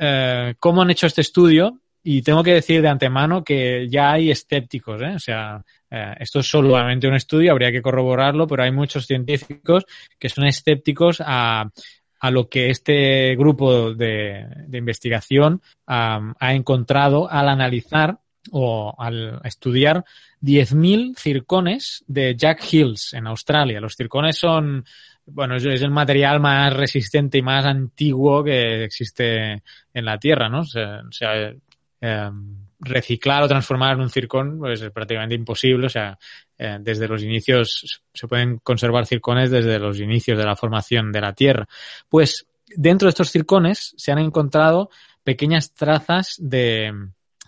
Uh, 0.00 0.54
¿Cómo 0.58 0.82
han 0.82 0.90
hecho 0.90 1.06
este 1.06 1.20
estudio? 1.20 1.80
Y 2.04 2.22
tengo 2.22 2.42
que 2.42 2.54
decir 2.54 2.82
de 2.82 2.88
antemano 2.88 3.44
que 3.44 3.88
ya 3.88 4.12
hay 4.12 4.30
escépticos, 4.30 5.00
¿eh? 5.02 5.14
o 5.14 5.18
sea, 5.20 5.62
eh, 5.88 6.14
esto 6.18 6.40
es 6.40 6.48
solamente 6.48 7.06
un 7.06 7.14
estudio, 7.14 7.52
habría 7.52 7.70
que 7.70 7.80
corroborarlo, 7.80 8.48
pero 8.48 8.64
hay 8.64 8.72
muchos 8.72 9.06
científicos 9.06 9.84
que 10.18 10.28
son 10.28 10.44
escépticos 10.46 11.22
a, 11.24 11.70
a 12.18 12.30
lo 12.30 12.48
que 12.48 12.70
este 12.70 13.36
grupo 13.36 13.94
de, 13.94 14.46
de 14.66 14.78
investigación 14.78 15.60
um, 15.86 16.34
ha 16.38 16.54
encontrado 16.54 17.30
al 17.30 17.48
analizar 17.48 18.18
o 18.50 18.94
al 18.98 19.40
estudiar 19.44 20.04
10.000 20.40 21.16
circones 21.16 22.04
de 22.06 22.34
Jack 22.36 22.62
Hills 22.72 23.14
en 23.14 23.26
Australia. 23.26 23.80
Los 23.80 23.94
circones 23.94 24.36
son, 24.36 24.84
bueno, 25.26 25.56
es, 25.56 25.64
el 25.64 25.90
material 25.90 26.40
más 26.40 26.72
resistente 26.72 27.38
y 27.38 27.42
más 27.42 27.64
antiguo 27.64 28.42
que 28.42 28.84
existe 28.84 29.62
en 29.94 30.04
la 30.04 30.18
Tierra, 30.18 30.48
¿no? 30.48 30.60
O 30.60 30.64
sea, 31.12 31.52
em, 32.00 32.56
reciclar 32.80 33.44
o 33.44 33.48
transformar 33.48 33.94
en 33.94 34.00
un 34.00 34.10
circón 34.10 34.58
pues, 34.58 34.82
es 34.82 34.90
prácticamente 34.90 35.36
imposible. 35.36 35.86
O 35.86 35.90
sea, 35.90 36.18
eh, 36.58 36.78
desde 36.80 37.06
los 37.06 37.22
inicios 37.22 38.02
se 38.12 38.28
pueden 38.28 38.58
conservar 38.58 39.06
circones 39.06 39.50
desde 39.50 39.78
los 39.78 40.00
inicios 40.00 40.36
de 40.36 40.44
la 40.44 40.56
formación 40.56 41.12
de 41.12 41.20
la 41.20 41.32
Tierra. 41.32 41.68
Pues 42.08 42.46
dentro 42.66 43.06
de 43.06 43.10
estos 43.10 43.30
circones 43.30 43.94
se 43.96 44.10
han 44.10 44.18
encontrado 44.18 44.90
pequeñas 45.22 45.72
trazas 45.72 46.36
de, 46.38 46.92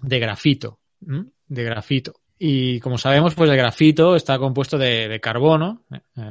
de 0.02 0.18
grafito, 0.18 0.78
de 1.48 1.64
grafito. 1.64 2.14
Y 2.38 2.80
como 2.80 2.98
sabemos, 2.98 3.34
pues 3.34 3.48
el 3.48 3.56
grafito 3.56 4.16
está 4.16 4.38
compuesto 4.38 4.76
de, 4.76 5.20
carbono, 5.22 5.84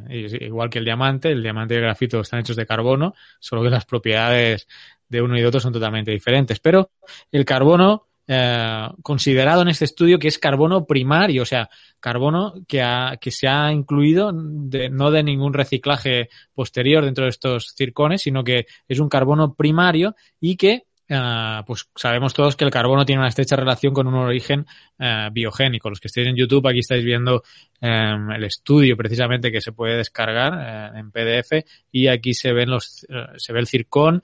eh, 0.09 0.27
igual 0.41 0.69
que 0.69 0.79
el 0.79 0.85
diamante. 0.85 1.31
El 1.31 1.41
diamante 1.41 1.73
y 1.73 1.77
el 1.77 1.83
grafito 1.83 2.19
están 2.19 2.41
hechos 2.41 2.57
de 2.57 2.65
carbono, 2.65 3.15
solo 3.39 3.63
que 3.63 3.69
las 3.69 3.85
propiedades 3.85 4.67
de 5.07 5.21
uno 5.21 5.37
y 5.37 5.41
de 5.41 5.47
otro 5.47 5.59
son 5.59 5.71
totalmente 5.71 6.11
diferentes. 6.11 6.59
Pero 6.59 6.91
el 7.31 7.45
carbono, 7.45 8.09
eh, 8.27 8.89
considerado 9.01 9.61
en 9.61 9.69
este 9.69 9.85
estudio 9.85 10.19
que 10.19 10.27
es 10.27 10.37
carbono 10.37 10.85
primario, 10.85 11.43
o 11.43 11.45
sea, 11.45 11.69
carbono 12.01 12.53
que, 12.67 12.83
que 13.21 13.31
se 13.31 13.47
ha 13.47 13.71
incluido 13.71 14.31
de, 14.33 14.89
no 14.89 15.09
de 15.09 15.23
ningún 15.23 15.53
reciclaje 15.53 16.27
posterior 16.53 17.05
dentro 17.05 17.23
de 17.23 17.29
estos 17.29 17.73
circones, 17.77 18.23
sino 18.23 18.43
que 18.43 18.65
es 18.89 18.99
un 18.99 19.07
carbono 19.07 19.53
primario 19.55 20.15
y 20.41 20.57
que 20.57 20.83
Ah, 21.09 21.63
pues 21.67 21.89
sabemos 21.95 22.33
todos 22.33 22.55
que 22.55 22.63
el 22.63 22.71
carbono 22.71 23.03
tiene 23.03 23.19
una 23.19 23.27
estrecha 23.27 23.57
relación 23.57 23.93
con 23.93 24.07
un 24.07 24.15
origen 24.15 24.65
uh, 24.99 25.31
biogénico. 25.31 25.89
Los 25.89 25.99
que 25.99 26.07
estéis 26.07 26.27
en 26.27 26.35
YouTube, 26.35 26.65
aquí 26.67 26.79
estáis 26.79 27.03
viendo 27.03 27.43
um, 27.81 28.31
el 28.31 28.43
estudio 28.45 28.95
precisamente 28.95 29.51
que 29.51 29.59
se 29.59 29.73
puede 29.73 29.97
descargar 29.97 30.93
uh, 30.93 30.97
en 30.97 31.11
PDF 31.11 31.65
y 31.91 32.07
aquí 32.07 32.33
se 32.33 32.53
ven 32.53 32.69
los, 32.69 33.05
se 33.35 33.53
ve 33.53 33.59
el 33.59 33.67
circón 33.67 34.21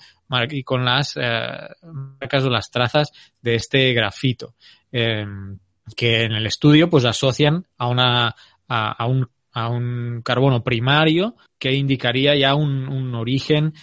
y 0.49 0.63
con 0.63 0.85
las 0.85 1.17
marcas 1.17 2.43
o 2.45 2.49
las 2.49 2.69
trazas 2.71 3.11
de 3.41 3.55
este 3.55 3.91
grafito 3.93 4.53
em, 4.91 5.57
que 5.97 6.23
en 6.23 6.33
el 6.33 6.45
estudio 6.45 6.87
pues 6.87 7.03
asocian 7.05 7.65
a 7.77 7.87
una 7.87 8.35
a, 8.67 8.91
a 8.91 9.05
un 9.07 9.27
a 9.51 9.69
un 9.69 10.21
carbono 10.23 10.63
primario 10.63 11.35
que 11.57 11.73
indicaría 11.73 12.35
ya 12.35 12.53
un, 12.53 12.87
un 12.87 13.15
origen 13.15 13.73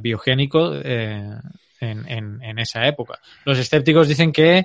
biogénico 0.00 0.72
en, 1.80 2.58
esa 2.58 2.86
época. 2.86 3.18
Los 3.44 3.58
escépticos 3.58 4.08
dicen 4.08 4.32
que, 4.32 4.64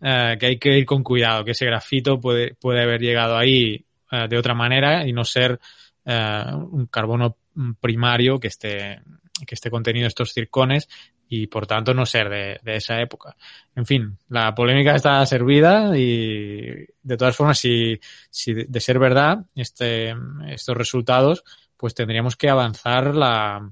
uh, 0.00 0.38
que 0.38 0.46
hay 0.46 0.58
que 0.58 0.78
ir 0.78 0.86
con 0.86 1.02
cuidado, 1.02 1.44
que 1.44 1.52
ese 1.52 1.66
grafito 1.66 2.20
puede, 2.20 2.54
puede 2.54 2.82
haber 2.82 3.00
llegado 3.00 3.36
ahí 3.36 3.84
uh, 4.12 4.28
de 4.28 4.38
otra 4.38 4.54
manera 4.54 5.06
y 5.06 5.12
no 5.12 5.24
ser 5.24 5.60
uh, 6.06 6.56
un 6.56 6.86
carbono 6.86 7.36
primario 7.80 8.40
que 8.40 8.48
esté, 8.48 9.00
que 9.46 9.54
esté 9.54 9.70
contenido 9.70 10.06
estos 10.06 10.32
circones 10.32 10.88
y 11.28 11.46
por 11.46 11.66
tanto 11.66 11.94
no 11.94 12.06
ser 12.06 12.28
de, 12.62 12.76
esa 12.76 13.00
época. 13.00 13.36
En 13.74 13.86
fin, 13.86 14.18
la 14.28 14.54
polémica 14.54 14.94
está 14.94 15.24
servida 15.26 15.96
y 15.96 16.86
de 17.02 17.16
todas 17.16 17.36
formas, 17.36 17.58
si, 17.58 17.98
si 18.30 18.52
de 18.52 18.80
ser 18.80 18.98
verdad 18.98 19.44
este, 19.54 20.14
estos 20.48 20.76
resultados, 20.76 21.44
pues 21.76 21.94
tendríamos 21.94 22.36
que 22.36 22.48
avanzar 22.48 23.14
la, 23.14 23.68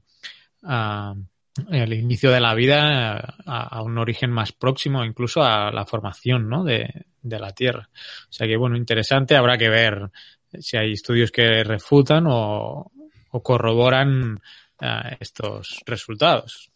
el 1.71 1.93
inicio 1.93 2.31
de 2.31 2.41
la 2.41 2.55
vida 2.55 3.37
a, 3.47 3.83
un 3.83 3.99
origen 3.99 4.31
más 4.31 4.53
próximo, 4.53 5.05
incluso 5.05 5.43
a 5.43 5.71
la 5.71 5.85
formación 5.85 6.49
¿no? 6.49 6.65
de, 6.65 6.89
la 7.23 7.53
Tierra. 7.53 7.89
O 8.29 8.33
sea 8.33 8.47
que, 8.47 8.57
bueno, 8.57 8.77
interesante, 8.77 9.37
habrá 9.37 9.59
que 9.59 9.69
ver 9.69 10.11
si 10.59 10.77
hay 10.77 10.93
estudios 10.93 11.31
que 11.31 11.65
refutan 11.65 12.27
o, 12.27 12.91
o 13.31 13.43
corroboran 13.43 14.35
uh, 14.35 15.17
estos 15.21 15.81
resultados. 15.87 16.71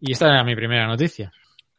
Y 0.00 0.12
esta 0.12 0.26
era 0.26 0.44
mi 0.44 0.54
primera 0.54 0.86
noticia. 0.86 1.32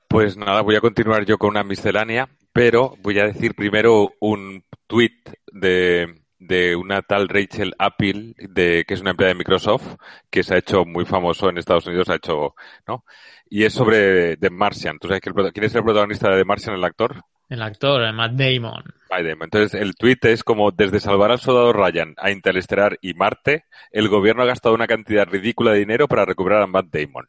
Pues 0.08 0.38
nada, 0.38 0.62
voy 0.62 0.76
a 0.76 0.82
continuar 0.82 1.26
yo 1.26 1.38
con 1.38 1.52
una 1.52 1.63
miscelánea, 1.63 2.28
pero 2.52 2.95
voy 3.02 3.19
a 3.19 3.26
decir 3.26 3.54
primero 3.56 4.13
un 4.19 4.63
tweet 4.88 5.22
de 5.52 6.22
de 6.39 6.75
una 6.75 7.02
tal 7.02 7.28
Rachel 7.28 7.73
Apple, 7.78 8.34
de, 8.38 8.86
que 8.88 8.93
es 8.93 9.02
una 9.02 9.12
empleada 9.12 9.34
de 9.34 9.38
Microsoft, 9.38 9.97
que 10.30 10.43
se 10.43 10.56
ha 10.56 10.58
hecho 10.58 10.86
muy 10.86 11.06
famoso 11.06 11.49
en 11.49 11.58
Estados 11.58 11.86
Unidos, 11.86 12.10
ha 12.10 12.15
hecho, 12.15 12.56
¿no? 12.88 13.04
Y 13.49 13.65
es 13.65 13.73
sobre 13.73 14.38
The 14.38 14.49
Martian. 14.49 14.97
¿Tú 14.99 15.08
sabes 15.08 15.21
que 15.21 15.30
el, 15.30 15.54
quién 15.54 15.65
es 15.65 15.75
el 15.75 15.84
protagonista 15.84 16.30
de 16.30 16.38
The 16.38 16.45
Martian, 16.45 16.75
el 16.75 16.84
actor? 16.84 17.23
El 17.49 17.63
actor, 17.63 18.13
Matt 18.13 18.34
Damon. 18.34 18.84
Matt 19.10 19.23
Damon. 19.23 19.43
Entonces, 19.43 19.82
el 19.82 19.95
tweet 19.95 20.19
es 20.23 20.43
como, 20.43 20.71
desde 20.71 20.99
salvar 20.99 21.32
al 21.32 21.39
soldado 21.39 21.73
Ryan 21.73 22.13
a 22.17 22.32
Interestelar 22.32 22.97
y 23.02 23.15
Marte, 23.15 23.65
el 23.91 24.08
gobierno 24.08 24.43
ha 24.43 24.47
gastado 24.47 24.75
una 24.75 24.88
cantidad 24.88 25.28
ridícula 25.28 25.71
de 25.71 25.80
dinero 25.80 26.08
para 26.08 26.25
recuperar 26.25 26.62
a 26.62 26.67
Matt 26.67 26.88
Damon. 26.91 27.28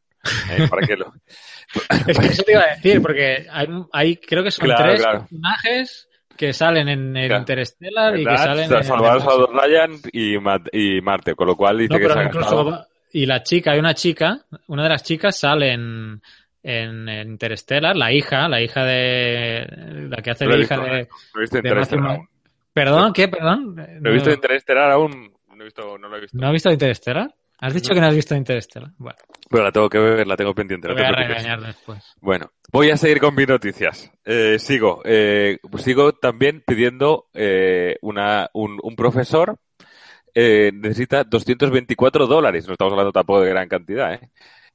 ¿Eh? 0.51 0.69
¿Para 0.69 0.87
qué 0.87 0.97
lo... 0.97 1.15
es 2.07 2.19
que 2.19 2.27
eso 2.27 2.43
te 2.43 2.53
iba 2.53 2.63
a 2.63 2.75
decir, 2.75 3.01
porque 3.01 3.47
hay, 3.51 3.69
hay 3.93 4.17
creo 4.17 4.45
que 4.45 4.51
son 4.51 4.67
claro, 4.67 4.85
tres 4.85 5.01
claro. 5.01 5.21
personajes 5.21 6.10
que 6.37 6.53
salen 6.53 6.89
en 6.89 7.17
el 7.17 7.29
claro. 7.29 7.41
Interstellar 7.41 8.19
y 8.19 8.25
que 8.25 8.37
salen 8.37 8.73
en 8.73 8.85
Salvador 8.85 9.21
Salvador 9.21 9.51
Ryan 9.55 9.91
y, 10.13 10.35
y, 10.73 11.01
Marte, 11.01 11.35
con 11.35 11.47
lo 11.47 11.57
cual 11.57 11.79
dice 11.79 11.95
no, 11.95 11.99
que 11.99 12.07
pero 12.07 12.23
incluso. 12.23 12.87
Y 13.13 13.27
la 13.27 13.43
chica, 13.43 13.73
hay 13.73 13.79
una 13.79 13.95
chica, 13.95 14.41
una 14.69 14.85
de 14.85 14.89
las 14.89 15.03
chicas 15.03 15.39
sale 15.39 15.73
en, 15.73 16.23
en, 16.63 17.09
en 17.09 17.29
Interstellar, 17.31 17.97
la 17.97 18.13
hija, 18.13 18.49
la 18.49 18.61
hija 18.61 18.85
de... 18.85 19.67
la 20.09 20.23
que 20.23 20.31
hace 20.31 20.47
la 20.47 20.57
hija 20.57 20.77
de... 20.77 21.09
No 21.35 21.41
he 21.41 21.41
visto 21.41 21.61
de 21.61 22.09
aún. 22.09 22.29
¿Perdón? 22.73 23.13
¿Qué? 23.13 23.29
¿Perdón? 23.29 23.75
No 23.75 24.11
he 24.11 24.13
visto 24.13 24.31
Interestelar 24.31 24.93
aún. 24.93 25.33
No, 25.49 25.61
he 25.61 25.65
visto, 25.65 25.99
no 25.99 26.09
lo 26.09 26.17
he 26.17 26.21
visto. 26.21 26.39
¿No 26.39 26.47
has 26.47 26.53
visto 26.53 26.71
Interstellar? 26.71 27.35
¿Has 27.61 27.75
dicho 27.75 27.93
que 27.93 28.01
no 28.01 28.07
has 28.07 28.15
visto 28.15 28.35
Interstellar? 28.35 28.91
Bueno, 28.97 29.19
Pero 29.51 29.65
la 29.65 29.73
tengo 29.73 29.89
que 29.89 29.99
ver, 29.99 30.27
la 30.27 30.37
tengo 30.37 30.55
pendiente. 30.55 30.89
te 30.89 30.95
No 30.95 31.01
voy 31.01 31.03
te 31.03 31.09
a 31.23 31.27
regañar 31.29 31.61
después. 31.61 32.03
Bueno, 32.21 32.51
voy 32.73 32.91
a 32.91 32.97
seguir 32.97 33.21
con 33.21 33.35
mis 33.35 33.49
noticias. 33.49 34.11
Eh, 34.25 34.59
sigo. 34.59 35.03
Eh, 35.05 35.59
sigo 35.79 36.13
también 36.15 36.63
pidiendo 36.67 37.27
eh, 37.35 37.97
una, 38.01 38.49
un, 38.55 38.79
un 38.83 38.97
profesor 38.97 39.59
eh, 40.35 40.71
necesita 40.75 41.25
224 41.25 42.27
dólares. 42.27 42.67
No 42.67 42.73
estamos 42.73 42.93
hablando 42.93 43.13
tampoco 43.13 43.41
de 43.41 43.51
gran 43.51 43.69
cantidad. 43.69 44.15
¿eh? 44.15 44.31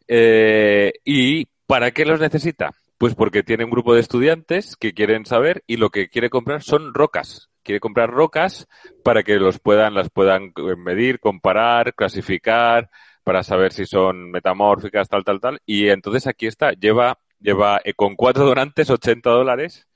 Eh, 0.08 0.94
¿Y 1.04 1.46
para 1.66 1.92
qué 1.92 2.06
los 2.06 2.20
necesita? 2.20 2.72
Pues 2.98 3.16
porque 3.16 3.44
tiene 3.44 3.66
un 3.66 3.72
grupo 3.72 3.94
de 3.94 4.02
estudiantes 4.02 4.76
que 4.76 4.94
quieren 4.94 5.26
saber 5.26 5.64
y 5.68 5.78
lo 5.78 5.90
que 5.90 6.10
quiere 6.10 6.30
comprar 6.30 6.64
son 6.64 6.94
rocas. 6.94 7.50
Quiere 7.66 7.80
comprar 7.82 8.10
rocas 8.12 8.68
para 9.04 9.24
que 9.24 9.36
los 9.36 9.60
puedan, 9.60 9.94
las 9.96 10.10
puedan 10.10 10.54
medir, 10.78 11.20
comparar, 11.20 11.94
clasificar, 11.96 12.90
para 13.24 13.44
saber 13.44 13.74
si 13.74 13.86
son 13.86 14.32
metamórficas, 14.32 15.10
tal, 15.10 15.24
tal, 15.26 15.40
tal. 15.42 15.60
Y 15.66 15.90
entonces 15.90 16.28
aquí 16.28 16.46
está, 16.48 16.72
lleva, 16.74 17.18
lleva 17.40 17.82
eh, 17.84 17.94
con 17.94 18.16
cuatro 18.16 18.46
donantes 18.46 18.90
80 18.90 19.32
dólares 19.32 19.88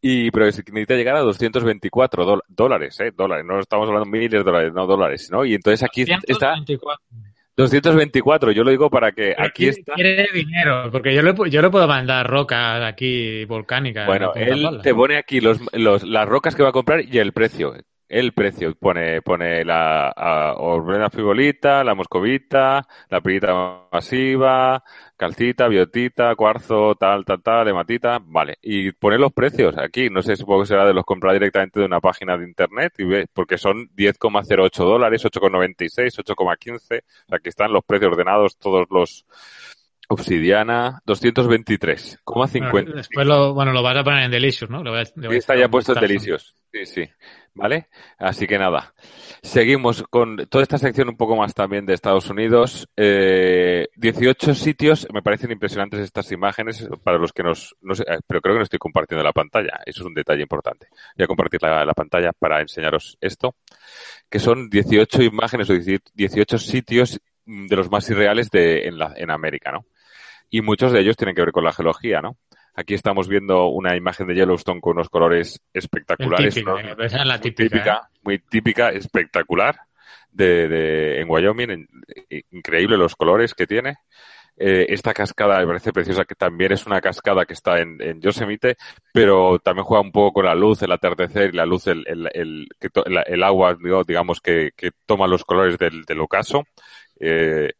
y 0.00 0.30
pero 0.32 0.46
necesita 0.46 0.94
llegar 0.94 1.16
a 1.16 1.20
224 1.20 2.24
do- 2.24 2.42
dólares, 2.48 2.98
eh, 3.00 3.12
dólares. 3.14 3.44
No 3.46 3.60
estamos 3.60 3.86
hablando 3.88 4.10
de 4.10 4.18
miles 4.18 4.30
de 4.30 4.42
dólares, 4.42 4.72
no 4.72 4.86
dólares, 4.86 5.28
¿no? 5.30 5.44
Y 5.44 5.54
entonces 5.54 5.82
aquí 5.84 6.02
está 6.02 6.16
124. 6.26 7.06
224. 7.56 8.52
Yo 8.52 8.64
lo 8.64 8.70
digo 8.70 8.90
para 8.90 9.12
que 9.12 9.34
Pero 9.36 9.48
aquí 9.48 9.68
está. 9.68 9.94
Quiere 9.94 10.28
dinero, 10.32 10.90
porque 10.90 11.14
yo 11.14 11.22
le, 11.22 11.34
yo 11.50 11.62
le 11.62 11.70
puedo 11.70 11.86
mandar 11.86 12.28
rocas 12.28 12.82
aquí 12.82 13.44
volcánicas. 13.44 14.06
Bueno, 14.06 14.32
él 14.34 14.80
te 14.82 14.94
pone 14.94 15.16
aquí 15.16 15.40
los, 15.40 15.60
los, 15.72 16.02
las 16.02 16.28
rocas 16.28 16.54
que 16.54 16.62
va 16.62 16.70
a 16.70 16.72
comprar 16.72 17.04
y 17.04 17.18
el 17.18 17.32
precio. 17.32 17.74
El 18.12 18.34
precio 18.34 18.74
pone, 18.74 19.22
pone 19.22 19.64
la 19.64 20.10
a, 20.10 20.56
orbrena 20.58 21.08
frivolita, 21.08 21.82
la 21.82 21.94
moscovita, 21.94 22.86
la 23.08 23.20
pirita 23.22 23.86
masiva, 23.90 24.84
calcita, 25.16 25.66
biotita, 25.66 26.36
cuarzo, 26.36 26.94
tal, 26.96 27.24
tal, 27.24 27.42
tal, 27.42 27.68
hematita, 27.68 28.18
vale. 28.22 28.58
Y 28.60 28.92
pone 28.92 29.16
los 29.16 29.32
precios 29.32 29.78
aquí. 29.78 30.10
No 30.10 30.20
sé, 30.20 30.36
supongo 30.36 30.60
que 30.60 30.66
será 30.66 30.84
de 30.84 30.92
los 30.92 31.06
comprar 31.06 31.32
directamente 31.32 31.80
de 31.80 31.86
una 31.86 32.00
página 32.00 32.36
de 32.36 32.44
internet 32.44 32.92
y 32.98 33.04
ve, 33.04 33.26
porque 33.32 33.56
son 33.56 33.88
10,08 33.96 34.84
dólares, 34.84 35.24
8,96, 35.24 36.18
8,15. 36.18 37.02
Aquí 37.30 37.48
están 37.48 37.72
los 37.72 37.82
precios 37.82 38.12
ordenados, 38.12 38.58
todos 38.58 38.88
los 38.90 39.24
obsidiana, 40.12 41.00
223,50. 41.06 42.70
Bueno, 42.70 42.92
después 42.94 43.26
lo, 43.26 43.54
bueno, 43.54 43.72
lo 43.72 43.82
vas 43.82 43.96
a 43.96 44.04
poner 44.04 44.24
en 44.24 44.30
Delicious, 44.30 44.70
¿no? 44.70 44.82
Le 44.82 44.90
voy 44.90 45.00
a- 45.00 45.02
le 45.16 45.26
voy 45.28 45.34
Y 45.34 45.36
a 45.36 45.38
está 45.38 45.56
ya 45.56 45.68
puesto 45.68 45.94
en. 45.94 46.00
Delicios. 46.00 46.56
Sí, 46.72 46.86
sí. 46.86 47.08
¿Vale? 47.54 47.88
Así 48.16 48.46
que 48.46 48.58
nada. 48.58 48.94
Seguimos 49.42 50.02
con 50.08 50.38
toda 50.48 50.62
esta 50.62 50.78
sección 50.78 51.10
un 51.10 51.18
poco 51.18 51.36
más 51.36 51.52
también 51.52 51.84
de 51.84 51.92
Estados 51.92 52.30
Unidos. 52.30 52.88
Eh, 52.96 53.88
18 53.96 54.54
sitios. 54.54 55.06
Me 55.12 55.20
parecen 55.20 55.50
impresionantes 55.50 56.00
estas 56.00 56.32
imágenes 56.32 56.88
para 57.04 57.18
los 57.18 57.30
que 57.34 57.42
nos... 57.42 57.76
No 57.82 57.94
sé, 57.94 58.04
eh, 58.08 58.20
pero 58.26 58.40
creo 58.40 58.54
que 58.54 58.60
no 58.60 58.64
estoy 58.64 58.78
compartiendo 58.78 59.22
la 59.22 59.34
pantalla. 59.34 59.80
Eso 59.84 60.00
es 60.00 60.06
un 60.06 60.14
detalle 60.14 60.40
importante. 60.40 60.86
Voy 61.14 61.24
a 61.24 61.26
compartir 61.26 61.62
la, 61.62 61.84
la 61.84 61.92
pantalla 61.92 62.32
para 62.32 62.62
enseñaros 62.62 63.18
esto. 63.20 63.54
Que 64.30 64.38
son 64.38 64.70
18 64.70 65.22
imágenes 65.22 65.68
o 65.68 65.74
18 65.74 66.56
sitios 66.56 67.20
de 67.44 67.76
los 67.76 67.90
más 67.90 68.08
irreales 68.08 68.48
de, 68.50 68.86
en, 68.88 68.96
la, 68.98 69.12
en 69.14 69.30
América, 69.30 69.72
¿no? 69.72 69.84
Y 70.52 70.60
muchos 70.60 70.92
de 70.92 71.00
ellos 71.00 71.16
tienen 71.16 71.34
que 71.34 71.40
ver 71.40 71.50
con 71.50 71.64
la 71.64 71.72
geología, 71.72 72.20
¿no? 72.20 72.36
Aquí 72.74 72.92
estamos 72.92 73.26
viendo 73.26 73.68
una 73.68 73.96
imagen 73.96 74.26
de 74.26 74.34
Yellowstone 74.34 74.82
con 74.82 74.92
unos 74.92 75.08
colores 75.08 75.62
espectaculares. 75.72 76.54
típico, 76.54 76.72
¿no? 76.72 76.78
eh, 76.78 76.94
esa 76.98 77.20
es 77.20 77.26
la 77.26 77.38
muy 77.38 77.40
típica. 77.40 77.70
típica, 77.70 77.96
¿eh? 77.96 78.18
muy 78.22 78.38
típica, 78.38 78.90
espectacular 78.90 79.80
de, 80.30 80.68
de 80.68 81.20
en 81.22 81.30
Wyoming, 81.30 81.70
en- 81.70 81.88
increíble 82.50 82.98
los 82.98 83.16
colores 83.16 83.54
que 83.54 83.66
tiene. 83.66 83.96
Eh, 84.58 84.84
esta 84.90 85.14
cascada 85.14 85.58
me 85.60 85.66
parece 85.66 85.90
preciosa, 85.90 86.26
que 86.26 86.34
también 86.34 86.72
es 86.72 86.84
una 86.84 87.00
cascada 87.00 87.46
que 87.46 87.54
está 87.54 87.80
en, 87.80 87.96
en, 88.02 88.20
Yosemite, 88.20 88.76
pero 89.10 89.58
también 89.58 89.86
juega 89.86 90.02
un 90.02 90.12
poco 90.12 90.34
con 90.34 90.44
la 90.44 90.54
luz, 90.54 90.82
el 90.82 90.92
atardecer 90.92 91.54
y 91.54 91.56
la 91.56 91.64
luz, 91.64 91.86
el, 91.86 92.04
el, 92.06 92.28
el, 92.34 92.68
el 93.26 93.42
agua, 93.42 93.74
digamos, 94.06 94.42
que, 94.42 94.72
que, 94.76 94.90
toma 95.06 95.26
los 95.26 95.44
colores 95.46 95.78
del, 95.78 96.02
del 96.04 96.20
ocaso. 96.20 96.64
Eh, 97.18 97.72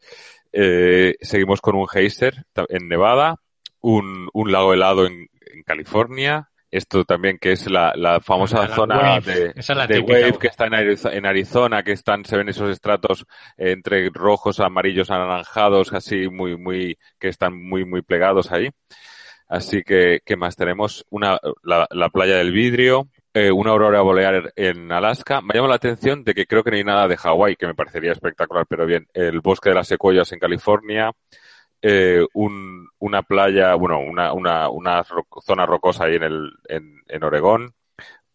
eh, 0.53 1.17
seguimos 1.21 1.61
con 1.61 1.77
un 1.77 1.88
geyser 1.88 2.45
en 2.69 2.88
Nevada, 2.88 3.37
un, 3.81 4.29
un 4.33 4.53
lago 4.53 4.73
helado 4.75 5.07
en, 5.07 5.29
en 5.53 5.62
California, 5.65 6.49
esto 6.71 7.05
también 7.05 7.37
que 7.38 7.53
es 7.53 7.71
la, 7.71 7.93
la 7.95 8.21
famosa 8.21 8.67
La 8.67 8.75
zona 8.75 8.97
wave. 8.97 9.21
de, 9.35 9.53
es 9.57 9.67
de 9.67 9.99
wave 10.01 10.38
que 10.38 10.47
está 10.47 10.67
en 10.67 10.73
Arizo- 10.73 11.12
en 11.12 11.27
Arizona, 11.27 11.83
que 11.83 11.93
están, 11.93 12.25
se 12.25 12.37
ven 12.37 12.49
esos 12.49 12.71
estratos 12.71 13.27
eh, 13.59 13.73
entre 13.73 14.09
rojos, 14.11 14.59
amarillos, 14.59 15.11
anaranjados, 15.11 15.93
así 15.93 16.29
muy, 16.29 16.57
muy, 16.57 16.97
que 17.19 17.29
están 17.29 17.55
muy, 17.62 17.85
muy 17.85 18.01
plegados 18.01 18.53
ahí. 18.53 18.71
Así 19.49 19.83
que, 19.83 20.21
¿qué 20.25 20.35
más 20.37 20.57
tenemos? 20.57 21.05
Una, 21.11 21.38
la, 21.62 21.87
la 21.91 22.09
playa 22.09 22.38
del 22.38 22.53
vidrio, 22.53 23.09
eh, 23.35 23.51
una 23.53 23.71
aurora 23.71 24.01
boreal 24.03 24.53
en 24.57 24.90
Alaska. 24.92 25.40
Me 25.40 25.55
llama 25.55 25.68
la 25.68 25.77
atención 25.77 26.25
de 26.25 26.35
que 26.35 26.47
creo 26.47 26.62
que 26.64 26.71
no 26.71 26.77
hay 26.77 26.85
nada 26.85 27.09
de 27.09 27.16
Hawái, 27.16 27.57
que 27.57 27.66
me 27.66 27.75
parecería 27.75 28.12
espectacular, 28.12 28.66
pero 28.68 28.87
bien, 28.87 29.07
el 29.14 29.40
bosque 29.40 29.71
de 29.71 29.75
las 29.77 29.88
secuoyas 29.88 30.31
en 30.33 30.38
California, 30.38 31.12
eh, 31.83 32.25
un, 32.35 32.88
una 32.99 33.23
playa, 33.23 33.75
bueno, 33.75 34.01
una, 34.01 34.33
una, 34.33 34.68
una 34.71 35.03
ro- 35.03 35.27
zona 35.45 35.66
rocosa 35.66 36.05
ahí 36.05 36.16
en, 36.16 36.23
el, 36.25 36.53
en, 36.68 37.03
en 37.09 37.25
Oregón, 37.25 37.75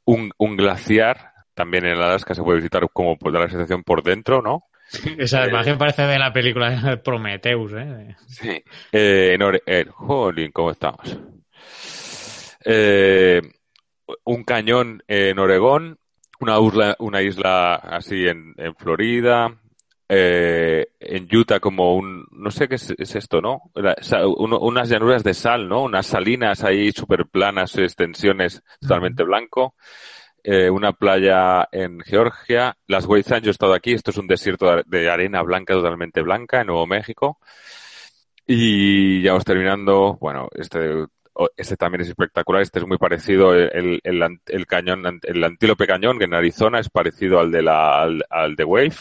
un, 0.06 0.32
un 0.38 0.58
glaciar, 0.58 1.34
también 1.54 1.86
en 1.86 1.98
Alaska 1.98 2.36
se 2.36 2.44
puede 2.44 2.58
visitar 2.60 2.88
como 2.94 3.18
de 3.22 3.40
la 3.40 3.50
sensación 3.50 3.84
por 3.84 4.04
dentro, 4.04 4.42
¿no? 4.42 4.66
Esa 5.18 5.46
Eh, 5.46 5.50
imagen 5.50 5.78
parece 5.78 6.04
de 6.04 6.20
la 6.20 6.32
película 6.34 6.70
de 6.70 6.98
Prometheus, 6.98 7.74
¿eh? 7.74 8.16
Sí. 8.28 8.64
En 8.92 9.42
Ore 9.42 9.62
eh, 9.66 9.86
jolín, 9.90 10.52
¿cómo 10.52 10.72
estamos? 10.72 11.18
Eh, 12.64 13.42
un 14.24 14.44
cañón 14.44 15.04
en 15.08 15.40
Oregón, 15.40 15.98
una 16.40 16.60
isla, 16.60 16.96
una 17.00 17.22
isla 17.22 17.76
así 17.76 18.28
en, 18.28 18.54
en 18.58 18.76
Florida, 18.76 19.60
eh, 20.10 20.88
en 21.00 21.28
Utah 21.36 21.60
como 21.60 21.96
un, 21.96 22.26
no 22.32 22.50
sé 22.52 22.68
qué 22.68 22.76
es, 22.76 22.94
es 22.98 23.16
esto, 23.16 23.42
¿no? 23.42 23.72
La- 23.76 23.96
sa- 24.02 24.26
uno- 24.28 24.60
unas 24.60 24.90
llanuras 24.90 25.24
de 25.24 25.34
sal, 25.34 25.68
¿no? 25.68 25.84
Unas 25.84 26.06
salinas 26.08 26.64
ahí 26.64 26.92
súper 26.92 27.26
planas, 27.28 27.78
extensiones 27.78 28.64
totalmente 28.80 29.24
blanco. 29.24 29.76
Eh, 30.44 30.70
una 30.70 30.94
playa 30.94 31.68
en 31.74 32.00
Georgia. 32.02 32.78
Las 32.88 33.06
Weizan, 33.06 33.42
yo 33.42 33.50
he 33.50 33.52
estado 33.52 33.74
aquí, 33.74 33.92
esto 33.94 34.12
es 34.12 34.18
un 34.18 34.28
desierto 34.28 34.82
de- 34.86 35.10
arena 35.10 35.42
blanca, 35.42 35.74
totalmente 35.74 36.22
blanca, 36.22 36.62
en 36.62 36.68
Nuevo 36.68 36.88
México. 36.88 37.40
Y 38.46 39.22
ya 39.22 39.32
vamos 39.32 39.46
terminando. 39.46 40.18
Bueno, 40.22 40.48
este, 40.56 41.06
este 41.56 41.78
también 41.78 42.02
es 42.02 42.10
espectacular. 42.10 42.62
Este 42.62 42.80
es 42.80 42.88
muy 42.88 42.98
parecido. 42.98 43.54
El, 43.54 44.00
el, 44.04 44.40
el 44.46 44.66
cañón, 44.66 45.20
el 45.24 45.44
antílope 45.44 45.88
cañón, 45.88 46.18
que 46.18 46.26
en 46.26 46.34
Arizona 46.34 46.80
es 46.80 46.90
parecido 46.90 47.40
al 47.40 47.52
de 47.52 47.62
la, 47.62 48.02
al, 48.02 48.24
al 48.30 48.56
de 48.56 48.64
Wave. 48.64 48.96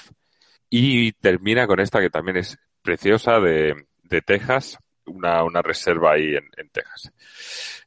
Y 0.68 1.12
termina 1.12 1.66
con 1.66 1.80
esta 1.80 2.00
que 2.00 2.10
también 2.10 2.38
es 2.38 2.58
preciosa 2.82 3.40
de, 3.40 3.86
de 4.02 4.22
Texas. 4.22 4.78
Una, 5.06 5.44
una 5.44 5.62
reserva 5.62 6.12
ahí 6.12 6.34
en, 6.34 6.44
en 6.56 6.68
Texas. 6.70 7.12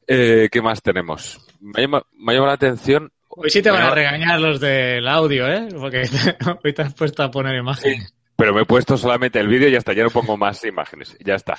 Eh, 0.06 0.48
¿qué 0.50 0.62
más 0.62 0.82
tenemos? 0.82 1.38
Me 1.60 1.82
llama, 1.82 2.02
me 2.12 2.34
llama 2.34 2.48
la 2.48 2.54
atención. 2.54 3.12
Hoy 3.28 3.50
sí 3.50 3.62
te 3.62 3.70
van 3.70 3.82
a 3.82 3.94
regañar 3.94 4.40
los 4.40 4.58
del 4.58 5.06
audio, 5.06 5.46
¿eh? 5.46 5.68
Porque 5.78 6.02
hoy 6.64 6.72
te 6.72 6.82
has 6.82 6.94
puesto 6.94 7.22
a 7.22 7.30
poner 7.30 7.54
imágenes. 7.54 8.12
Pero 8.40 8.54
me 8.54 8.62
he 8.62 8.64
puesto 8.64 8.96
solamente 8.96 9.38
el 9.38 9.48
vídeo 9.48 9.68
y 9.68 9.72
ya 9.72 9.76
está, 9.78 9.92
ya 9.92 10.02
no 10.02 10.08
pongo 10.08 10.38
más 10.38 10.64
imágenes. 10.64 11.14
Ya 11.22 11.34
está. 11.34 11.58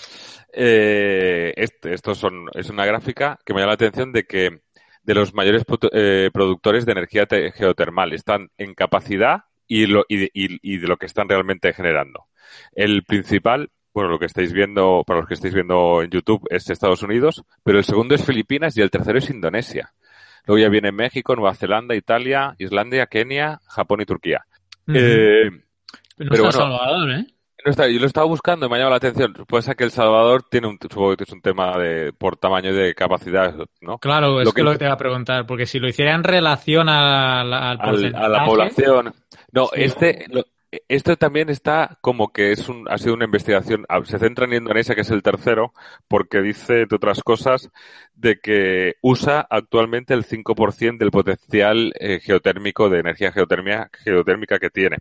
Eh, 0.51 1.53
este, 1.55 1.93
estos 1.93 2.17
son, 2.17 2.47
es 2.55 2.71
una 2.71 2.85
gráfica 2.87 3.37
que 3.45 3.53
me 3.53 3.59
llama 3.59 3.67
la 3.69 3.75
atención 3.75 4.11
de 4.11 4.23
que 4.23 4.61
de 5.03 5.13
los 5.13 5.35
mayores 5.35 5.63
eh, 5.93 6.31
productores 6.33 6.87
de 6.87 6.91
energía 6.93 7.27
te- 7.27 7.51
geotermal 7.51 8.13
están 8.13 8.49
en 8.57 8.73
capacidad 8.73 9.43
y, 9.67 9.85
lo, 9.85 10.05
y, 10.07 10.17
de- 10.17 10.31
y- 10.33 10.57
y 10.73 10.77
de 10.79 10.87
lo 10.87 10.97
que 10.97 11.05
están 11.05 11.29
realmente 11.29 11.71
generando. 11.71 12.25
El 12.73 13.03
principal, 13.03 13.69
bueno, 13.93 14.09
lo 14.09 14.17
que 14.17 14.25
estáis 14.25 14.51
viendo, 14.51 15.03
para 15.05 15.19
los 15.19 15.27
que 15.27 15.35
estáis 15.35 15.53
viendo 15.53 16.01
en 16.01 16.09
YouTube, 16.09 16.47
es 16.49 16.67
Estados 16.69 17.03
Unidos, 17.03 17.43
pero 17.63 17.77
el 17.77 17.83
segundo 17.85 18.15
es 18.15 18.25
Filipinas 18.25 18.75
y 18.75 18.81
el 18.81 18.89
tercero 18.89 19.19
es 19.19 19.29
Indonesia. 19.29 19.93
Luego 20.47 20.63
ya 20.63 20.69
viene 20.69 20.91
México, 20.91 21.35
Nueva 21.35 21.53
Zelanda, 21.53 21.93
Italia, 21.95 22.55
Islandia, 22.57 23.05
Kenia, 23.05 23.59
Japón 23.67 24.01
y 24.01 24.05
Turquía. 24.05 24.45
Eh, 24.95 25.49
no 26.17 26.29
pero 26.29 26.49
está 26.49 26.63
bueno. 26.63 26.77
Salvador, 26.77 27.11
¿eh? 27.11 27.25
no 27.63 27.69
está, 27.69 27.87
yo 27.87 27.99
lo 27.99 28.07
estaba 28.07 28.25
buscando 28.25 28.65
y 28.65 28.69
me 28.69 28.75
ha 28.75 28.79
llamado 28.79 28.91
la 28.91 28.97
atención. 28.97 29.33
Puede 29.47 29.61
ser 29.61 29.75
que 29.75 29.83
El 29.83 29.91
Salvador 29.91 30.43
tiene 30.49 30.67
un, 30.67 30.79
supongo 30.81 31.15
que 31.15 31.25
es 31.25 31.31
un 31.31 31.41
tema 31.41 31.77
de, 31.77 32.11
por 32.11 32.35
tamaño 32.37 32.73
de 32.73 32.95
capacidad, 32.95 33.53
¿no? 33.81 33.99
Claro, 33.99 34.39
es 34.41 34.45
Lo 34.45 34.51
que 34.51 34.61
que- 34.61 34.63
lo 34.63 34.71
que 34.71 34.77
te 34.79 34.85
iba 34.85 34.93
a 34.93 34.97
preguntar, 34.97 35.45
porque 35.45 35.67
si 35.67 35.77
lo 35.79 35.87
hiciera 35.87 36.15
en 36.15 36.23
relación 36.23 36.89
a 36.89 37.43
la- 37.43 37.69
al, 37.71 37.79
Al- 37.79 38.15
a 38.15 38.27
la 38.29 38.45
población. 38.45 39.13
No, 39.51 39.65
Sí. 39.67 39.71
este, 39.83 40.25
lo- 40.29 40.43
esto 40.87 41.15
también 41.17 41.49
está 41.49 41.97
como 42.01 42.31
que 42.31 42.51
es 42.51 42.69
un, 42.69 42.87
ha 42.89 42.97
sido 42.97 43.13
una 43.13 43.25
investigación, 43.25 43.85
se 44.05 44.19
centra 44.19 44.45
en 44.45 44.53
Indonesia, 44.53 44.95
que 44.95 45.01
es 45.01 45.09
el 45.09 45.21
tercero, 45.21 45.73
porque 46.07 46.41
dice, 46.41 46.81
entre 46.81 46.95
otras 46.95 47.21
cosas, 47.23 47.69
de 48.13 48.39
que 48.39 48.95
usa 49.01 49.45
actualmente 49.49 50.13
el 50.13 50.25
5% 50.25 50.97
del 50.97 51.11
potencial 51.11 51.93
eh, 51.99 52.19
geotérmico 52.19 52.89
de 52.89 52.99
energía 52.99 53.31
geotermia, 53.31 53.89
geotérmica 54.03 54.59
que 54.59 54.69
tiene. 54.69 54.97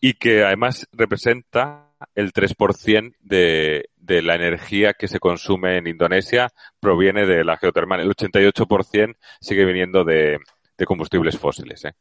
Y 0.00 0.14
que 0.14 0.44
además 0.44 0.88
representa 0.92 1.90
el 2.14 2.32
3% 2.32 3.14
de, 3.20 3.90
de 3.96 4.22
la 4.22 4.34
energía 4.34 4.94
que 4.94 5.08
se 5.08 5.20
consume 5.20 5.76
en 5.76 5.86
Indonesia 5.86 6.48
proviene 6.80 7.26
de 7.26 7.44
la 7.44 7.56
geotermal. 7.56 8.00
El 8.00 8.10
88% 8.10 9.16
sigue 9.40 9.64
viniendo 9.64 10.04
de, 10.04 10.38
de 10.76 10.86
combustibles 10.86 11.38
fósiles. 11.38 11.84
¿eh? 11.84 11.94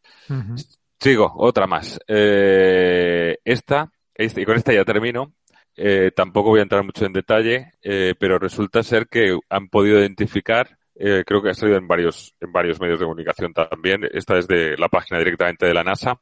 Sigo, 1.01 1.33
otra 1.37 1.65
más. 1.67 1.99
Eh, 2.07 3.37
esta, 3.43 3.91
este- 4.13 4.41
y 4.41 4.45
con 4.45 4.55
esta 4.55 4.71
ya 4.73 4.85
termino. 4.85 5.33
Eh, 5.75 6.11
tampoco 6.15 6.49
voy 6.49 6.59
a 6.59 6.63
entrar 6.63 6.83
mucho 6.83 7.05
en 7.05 7.13
detalle, 7.13 7.71
eh, 7.81 8.13
pero 8.19 8.37
resulta 8.37 8.83
ser 8.83 9.07
que 9.07 9.37
han 9.49 9.67
podido 9.69 9.99
identificar, 9.99 10.77
eh, 10.95 11.23
creo 11.25 11.41
que 11.41 11.49
ha 11.49 11.53
salido 11.55 11.77
en 11.77 11.87
varios, 11.87 12.35
en 12.39 12.51
varios 12.51 12.79
medios 12.79 12.99
de 12.99 13.05
comunicación 13.05 13.53
también, 13.53 14.07
esta 14.11 14.37
es 14.37 14.47
de 14.47 14.77
la 14.77 14.89
página 14.89 15.17
directamente 15.19 15.65
de 15.65 15.73
la 15.73 15.83
NASA, 15.83 16.19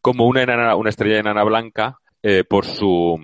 como 0.00 0.26
una 0.26 0.42
enana, 0.42 0.76
una 0.76 0.90
estrella 0.90 1.18
enana 1.18 1.44
blanca, 1.44 1.98
eh, 2.22 2.44
por 2.44 2.64
su, 2.66 3.20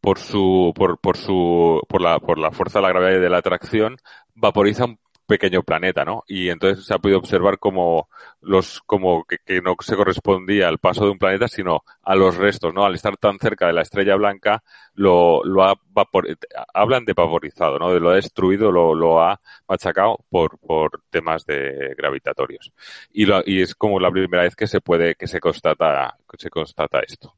por 0.00 0.18
su, 0.18 0.72
por, 0.74 0.98
por 1.00 1.16
su, 1.18 1.80
por 1.88 2.00
la, 2.02 2.18
por 2.18 2.38
la 2.38 2.50
fuerza 2.50 2.78
de 2.80 2.84
la 2.84 2.88
gravedad 2.90 3.18
y 3.18 3.22
de 3.22 3.30
la 3.30 3.38
atracción, 3.38 3.96
vaporiza 4.34 4.86
un 4.86 4.98
pequeño 5.30 5.62
planeta, 5.62 6.04
¿no? 6.04 6.24
Y 6.26 6.48
entonces 6.48 6.84
se 6.84 6.92
ha 6.92 6.98
podido 6.98 7.20
observar 7.20 7.60
como 7.60 8.08
los, 8.40 8.80
como 8.84 9.24
que, 9.24 9.38
no 9.62 9.76
se 9.78 9.94
correspondía 9.94 10.66
al 10.66 10.78
paso 10.78 11.04
de 11.04 11.12
un 11.12 11.18
planeta, 11.18 11.46
sino 11.46 11.84
a 12.02 12.16
los 12.16 12.36
restos, 12.36 12.74
¿no? 12.74 12.84
Al 12.84 12.96
estar 12.96 13.16
tan 13.16 13.38
cerca 13.38 13.68
de 13.68 13.72
la 13.72 13.82
estrella 13.82 14.16
blanca, 14.16 14.64
lo, 14.94 15.44
lo 15.44 15.62
ha 15.62 15.74
vapor, 15.90 16.26
hablan 16.74 17.04
de 17.04 17.12
vaporizado, 17.12 17.78
¿no? 17.78 17.92
De 17.92 18.00
lo 18.00 18.10
ha 18.10 18.16
destruido, 18.16 18.72
lo, 18.72 18.92
lo 18.92 19.22
ha 19.22 19.40
machacado 19.68 20.18
por, 20.28 20.58
por 20.58 21.00
temas 21.10 21.46
de 21.46 21.94
gravitatorios. 21.96 22.72
Y, 23.12 23.24
lo, 23.26 23.40
y 23.46 23.62
es 23.62 23.76
como 23.76 24.00
la 24.00 24.10
primera 24.10 24.42
vez 24.42 24.56
que 24.56 24.66
se 24.66 24.80
puede, 24.80 25.14
que 25.14 25.28
se 25.28 25.38
constata, 25.38 26.16
que 26.28 26.38
se 26.38 26.50
constata 26.50 26.98
esto. 27.06 27.36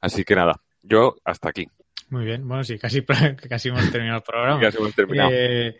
Así 0.00 0.24
que 0.24 0.34
nada, 0.34 0.60
yo 0.82 1.14
hasta 1.24 1.48
aquí. 1.50 1.68
Muy 2.10 2.24
bien, 2.24 2.46
bueno, 2.46 2.64
sí, 2.64 2.78
casi, 2.78 3.02
casi 3.48 3.68
hemos 3.68 3.90
terminado 3.90 4.18
el 4.18 4.24
programa. 4.24 4.60
Ya 4.60 4.68
hemos 4.76 4.94
terminado. 4.94 5.30
Eh, 5.32 5.76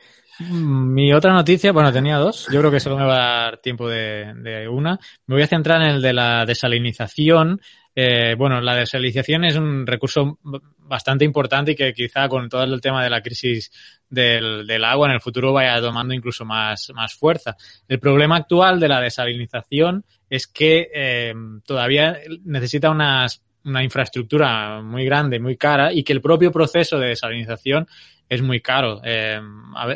mi 0.49 1.13
otra 1.13 1.33
noticia, 1.33 1.73
bueno, 1.73 1.93
tenía 1.93 2.17
dos. 2.17 2.47
Yo 2.51 2.61
creo 2.61 2.71
que 2.71 2.81
solo 2.81 2.97
me 2.97 3.05
va 3.05 3.15
a 3.15 3.43
dar 3.45 3.59
tiempo 3.59 3.89
de, 3.89 4.33
de 4.37 4.69
una. 4.69 4.99
Me 5.27 5.35
voy 5.35 5.43
a 5.43 5.49
centrar 5.49 5.83
en 5.83 5.89
el 5.89 6.03
de 6.03 6.13
la 6.13 6.47
desalinización. 6.47 7.61
Eh, 7.95 8.37
bueno, 8.39 8.61
la 8.61 8.77
desalinización 8.77 9.45
es 9.45 9.57
un 9.57 9.87
recurso 9.87 10.39
bastante 10.79 11.25
importante 11.25 11.73
y 11.73 11.75
que 11.75 11.93
quizá 11.93 12.29
con 12.29 12.49
todo 12.49 12.63
el 12.63 12.81
tema 12.81 13.03
de 13.03 13.11
la 13.11 13.21
crisis 13.21 13.71
del, 14.09 14.67
del 14.67 14.85
agua 14.85 15.09
en 15.09 15.15
el 15.15 15.21
futuro 15.21 15.53
vaya 15.53 15.81
tomando 15.81 16.15
incluso 16.15 16.45
más, 16.45 16.91
más 16.95 17.13
fuerza. 17.13 17.57
El 17.89 17.99
problema 17.99 18.37
actual 18.37 18.81
de 18.81 18.89
la 18.89 19.01
desalinización 19.01 20.05
es 20.29 20.47
que 20.47 20.91
eh, 20.95 21.35
todavía 21.67 22.19
necesita 22.45 22.91
unas 22.91 23.43
una 23.65 23.83
infraestructura 23.83 24.81
muy 24.83 25.05
grande, 25.05 25.39
muy 25.39 25.57
cara 25.57 25.93
y 25.93 26.03
que 26.03 26.13
el 26.13 26.21
propio 26.21 26.51
proceso 26.51 26.99
de 26.99 27.09
desalinización 27.09 27.87
es 28.29 28.43
muy 28.43 28.61
caro. 28.61 29.01
Eh, 29.05 29.41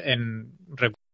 en, 0.05 0.53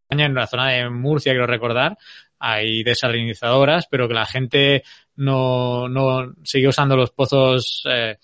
en 0.08 0.34
la 0.34 0.46
zona 0.46 0.68
de 0.68 0.88
Murcia, 0.90 1.32
quiero 1.32 1.46
recordar, 1.46 1.96
hay 2.38 2.82
desalinizadoras, 2.82 3.86
pero 3.86 4.08
que 4.08 4.14
la 4.14 4.26
gente 4.26 4.82
no, 5.16 5.88
no 5.88 6.34
sigue 6.42 6.68
usando 6.68 6.96
los 6.96 7.10
pozos 7.10 7.82
eh, 7.88 8.16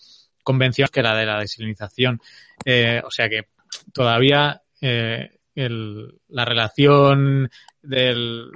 convencionales 0.43 0.91
que 0.91 1.03
la 1.03 1.15
de 1.15 1.25
la 1.25 1.39
desalinización. 1.39 2.19
Eh, 2.65 3.01
o 3.05 3.11
sea 3.11 3.29
que 3.29 3.47
todavía 3.93 4.61
eh, 4.81 5.29
la 5.55 6.45
relación 6.45 7.49
del, 7.81 8.51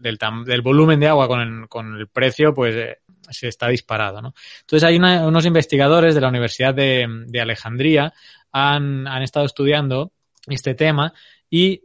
del, 0.00 0.62
volumen 0.62 1.00
de 1.00 1.08
agua 1.08 1.28
con 1.28 1.40
el, 1.40 1.68
con 1.68 1.96
el 1.96 2.08
precio, 2.08 2.54
pues 2.54 2.74
eh, 2.74 2.98
se 3.30 3.48
está 3.48 3.68
disparado. 3.68 4.22
¿no? 4.22 4.34
Entonces 4.60 4.88
hay 4.88 4.96
unos 4.96 5.46
investigadores 5.46 6.14
de 6.14 6.20
la 6.20 6.28
Universidad 6.28 6.74
de, 6.74 7.06
de 7.26 7.40
Alejandría 7.40 8.12
han, 8.52 9.06
han, 9.06 9.22
estado 9.22 9.46
estudiando 9.46 10.12
este 10.46 10.74
tema 10.74 11.12
y 11.50 11.82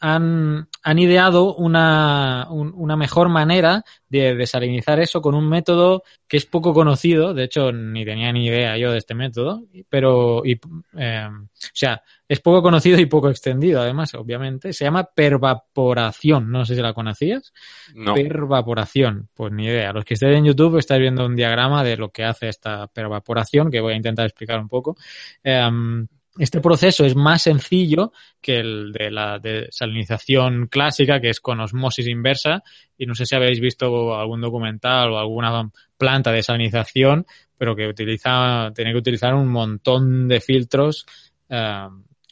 han, 0.00 0.66
han 0.82 0.98
ideado 0.98 1.54
una, 1.54 2.48
una 2.50 2.96
mejor 2.96 3.28
manera 3.28 3.84
de 4.08 4.34
desalinizar 4.34 4.98
eso 4.98 5.20
con 5.20 5.34
un 5.34 5.48
método 5.48 6.02
que 6.26 6.38
es 6.38 6.46
poco 6.46 6.72
conocido, 6.72 7.34
de 7.34 7.44
hecho 7.44 7.70
ni 7.70 8.04
tenía 8.04 8.32
ni 8.32 8.46
idea 8.46 8.78
yo 8.78 8.90
de 8.92 8.98
este 8.98 9.14
método, 9.14 9.62
pero, 9.90 10.42
y, 10.44 10.58
eh, 10.96 11.28
o 11.28 11.70
sea, 11.74 12.02
es 12.26 12.40
poco 12.40 12.62
conocido 12.62 12.98
y 12.98 13.06
poco 13.06 13.28
extendido 13.28 13.82
además, 13.82 14.14
obviamente, 14.14 14.72
se 14.72 14.84
llama 14.84 15.04
pervaporación, 15.04 16.50
no 16.50 16.64
sé 16.64 16.76
si 16.76 16.80
la 16.80 16.94
conocías. 16.94 17.52
No. 17.94 18.14
Pervaporación, 18.14 19.28
pues 19.34 19.52
ni 19.52 19.66
idea. 19.66 19.92
Los 19.92 20.04
que 20.04 20.14
estén 20.14 20.32
en 20.32 20.44
YouTube 20.44 20.78
estáis 20.78 21.00
viendo 21.00 21.26
un 21.26 21.36
diagrama 21.36 21.84
de 21.84 21.96
lo 21.96 22.10
que 22.10 22.24
hace 22.24 22.48
esta 22.48 22.86
pervaporación, 22.86 23.70
que 23.70 23.80
voy 23.80 23.92
a 23.92 23.96
intentar 23.96 24.26
explicar 24.26 24.60
un 24.60 24.68
poco. 24.68 24.96
Eh, 25.42 26.06
este 26.38 26.60
proceso 26.60 27.04
es 27.04 27.16
más 27.16 27.42
sencillo 27.42 28.12
que 28.40 28.60
el 28.60 28.92
de 28.92 29.10
la 29.10 29.38
desalinización 29.38 30.68
clásica, 30.68 31.20
que 31.20 31.30
es 31.30 31.40
con 31.40 31.60
osmosis 31.60 32.06
inversa. 32.06 32.62
Y 32.96 33.06
no 33.06 33.14
sé 33.14 33.26
si 33.26 33.34
habéis 33.34 33.60
visto 33.60 34.14
algún 34.14 34.40
documental 34.40 35.10
o 35.10 35.18
alguna 35.18 35.70
planta 35.98 36.30
de 36.30 36.36
desalinización, 36.36 37.26
pero 37.58 37.74
que 37.74 37.88
utiliza, 37.88 38.70
tiene 38.74 38.92
que 38.92 38.98
utilizar 38.98 39.34
un 39.34 39.48
montón 39.48 40.28
de 40.28 40.40
filtros 40.40 41.04
eh, 41.48 41.88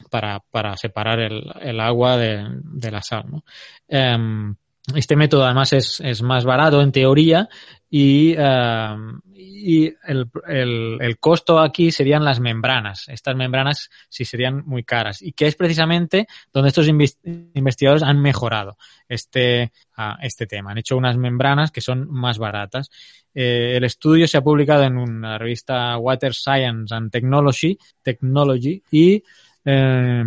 para, 0.09 0.39
para, 0.39 0.77
separar 0.77 1.19
el, 1.19 1.79
agua 1.79 2.17
de, 2.17 2.91
la 2.91 3.01
sal. 3.01 3.25
¿no? 3.29 3.43
Eh, 3.87 4.55
este 4.95 5.15
método 5.15 5.45
además 5.45 5.73
es, 5.73 5.99
es, 5.99 6.21
más 6.21 6.45
barato 6.45 6.81
en 6.81 6.91
teoría 6.91 7.49
y, 7.89 8.35
uh, 8.37 9.19
y 9.33 9.93
el, 10.05 10.29
el, 10.47 11.19
costo 11.19 11.59
aquí 11.59 11.91
serían 11.91 12.23
las 12.23 12.39
membranas. 12.39 13.07
Estas 13.09 13.35
membranas 13.35 13.89
sí 14.09 14.25
serían 14.25 14.63
muy 14.65 14.83
caras 14.83 15.21
y 15.21 15.33
que 15.33 15.47
es 15.47 15.55
precisamente 15.55 16.27
donde 16.53 16.69
estos 16.69 16.87
investigadores 16.87 18.03
han 18.03 18.21
mejorado 18.21 18.77
este, 19.07 19.71
uh, 19.97 20.15
este 20.21 20.47
tema. 20.47 20.71
Han 20.71 20.77
hecho 20.77 20.97
unas 20.97 21.17
membranas 21.17 21.71
que 21.71 21.81
son 21.81 22.09
más 22.09 22.37
baratas. 22.37 22.89
Eh, 23.33 23.75
el 23.77 23.83
estudio 23.83 24.27
se 24.27 24.37
ha 24.37 24.41
publicado 24.41 24.83
en 24.83 24.97
una 24.97 25.37
revista 25.37 25.97
Water 25.97 26.33
Science 26.33 26.93
and 26.93 27.11
Technology, 27.11 27.77
Technology 28.01 28.81
y 28.91 29.23
eh, 29.65 30.23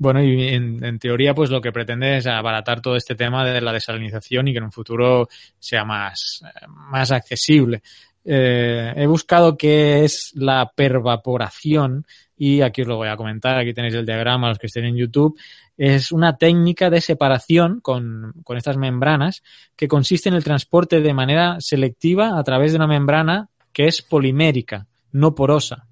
bueno, 0.00 0.22
y 0.22 0.48
en, 0.48 0.98
teoría, 0.98 1.34
pues 1.34 1.50
lo 1.50 1.60
que 1.60 1.72
pretende 1.72 2.16
es 2.16 2.26
abaratar 2.26 2.80
todo 2.80 2.96
este 2.96 3.14
tema 3.14 3.44
de 3.44 3.60
la 3.60 3.70
desalinización 3.70 4.48
y 4.48 4.52
que 4.52 4.58
en 4.58 4.64
un 4.64 4.72
futuro 4.72 5.28
sea 5.58 5.84
más, 5.84 6.42
más 6.66 7.12
accesible. 7.12 7.82
Eh, 8.24 8.94
he 8.96 9.06
buscado 9.06 9.58
qué 9.58 10.02
es 10.02 10.32
la 10.34 10.72
pervaporación 10.74 12.06
y 12.34 12.62
aquí 12.62 12.80
os 12.80 12.88
lo 12.88 12.96
voy 12.96 13.08
a 13.08 13.16
comentar. 13.18 13.58
Aquí 13.58 13.74
tenéis 13.74 13.92
el 13.92 14.06
diagrama, 14.06 14.48
los 14.48 14.58
que 14.58 14.68
estén 14.68 14.86
en 14.86 14.96
YouTube. 14.96 15.38
Es 15.76 16.12
una 16.12 16.38
técnica 16.38 16.88
de 16.88 17.02
separación 17.02 17.80
con, 17.82 18.32
con 18.42 18.56
estas 18.56 18.78
membranas 18.78 19.42
que 19.76 19.86
consiste 19.86 20.30
en 20.30 20.34
el 20.34 20.44
transporte 20.44 21.02
de 21.02 21.12
manera 21.12 21.58
selectiva 21.60 22.38
a 22.38 22.42
través 22.42 22.72
de 22.72 22.76
una 22.76 22.86
membrana 22.86 23.50
que 23.70 23.86
es 23.86 24.00
polimérica, 24.00 24.86
no 25.12 25.34
porosa. 25.34 25.89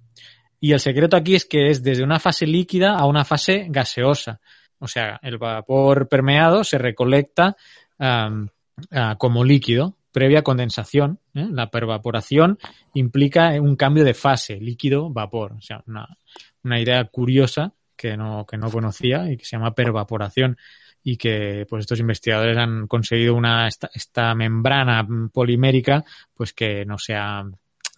Y 0.61 0.73
el 0.73 0.81
secreto 0.81 1.17
aquí 1.17 1.35
es 1.35 1.45
que 1.45 1.71
es 1.71 1.83
desde 1.83 2.03
una 2.03 2.19
fase 2.19 2.47
líquida 2.47 2.97
a 2.97 3.07
una 3.07 3.25
fase 3.25 3.67
gaseosa. 3.69 4.41
O 4.79 4.89
sea, 4.89 5.19
el 5.23 5.39
vapor 5.39 6.09
permeado 6.09 6.65
se 6.65 6.79
recolecta 6.79 7.57
como 9.19 9.45
líquido 9.45 9.97
previa 10.13 10.43
condensación. 10.43 11.21
¿eh? 11.35 11.47
La 11.51 11.71
pervaporación 11.71 12.59
implica 12.95 13.51
un 13.61 13.77
cambio 13.77 14.05
de 14.05 14.15
fase, 14.15 14.57
líquido-vapor. 14.61 15.53
O 15.53 15.61
sea, 15.61 15.83
una, 15.87 16.09
una, 16.65 16.81
idea 16.81 17.05
curiosa 17.05 17.73
que 17.97 18.17
no, 18.17 18.47
que 18.47 18.57
no 18.57 18.71
conocía 18.71 19.31
y 19.31 19.37
que 19.37 19.45
se 19.45 19.57
llama 19.57 19.75
pervaporación 19.75 20.57
y 21.03 21.17
que 21.17 21.67
pues 21.69 21.83
estos 21.83 22.01
investigadores 22.01 22.57
han 22.59 22.87
conseguido 22.87 23.35
una 23.35 23.69
esta, 23.69 23.91
esta 23.95 24.35
membrana 24.35 25.07
polimérica 25.33 26.05
pues 26.35 26.53
que 26.53 26.85
no 26.85 26.99
sea 26.99 27.45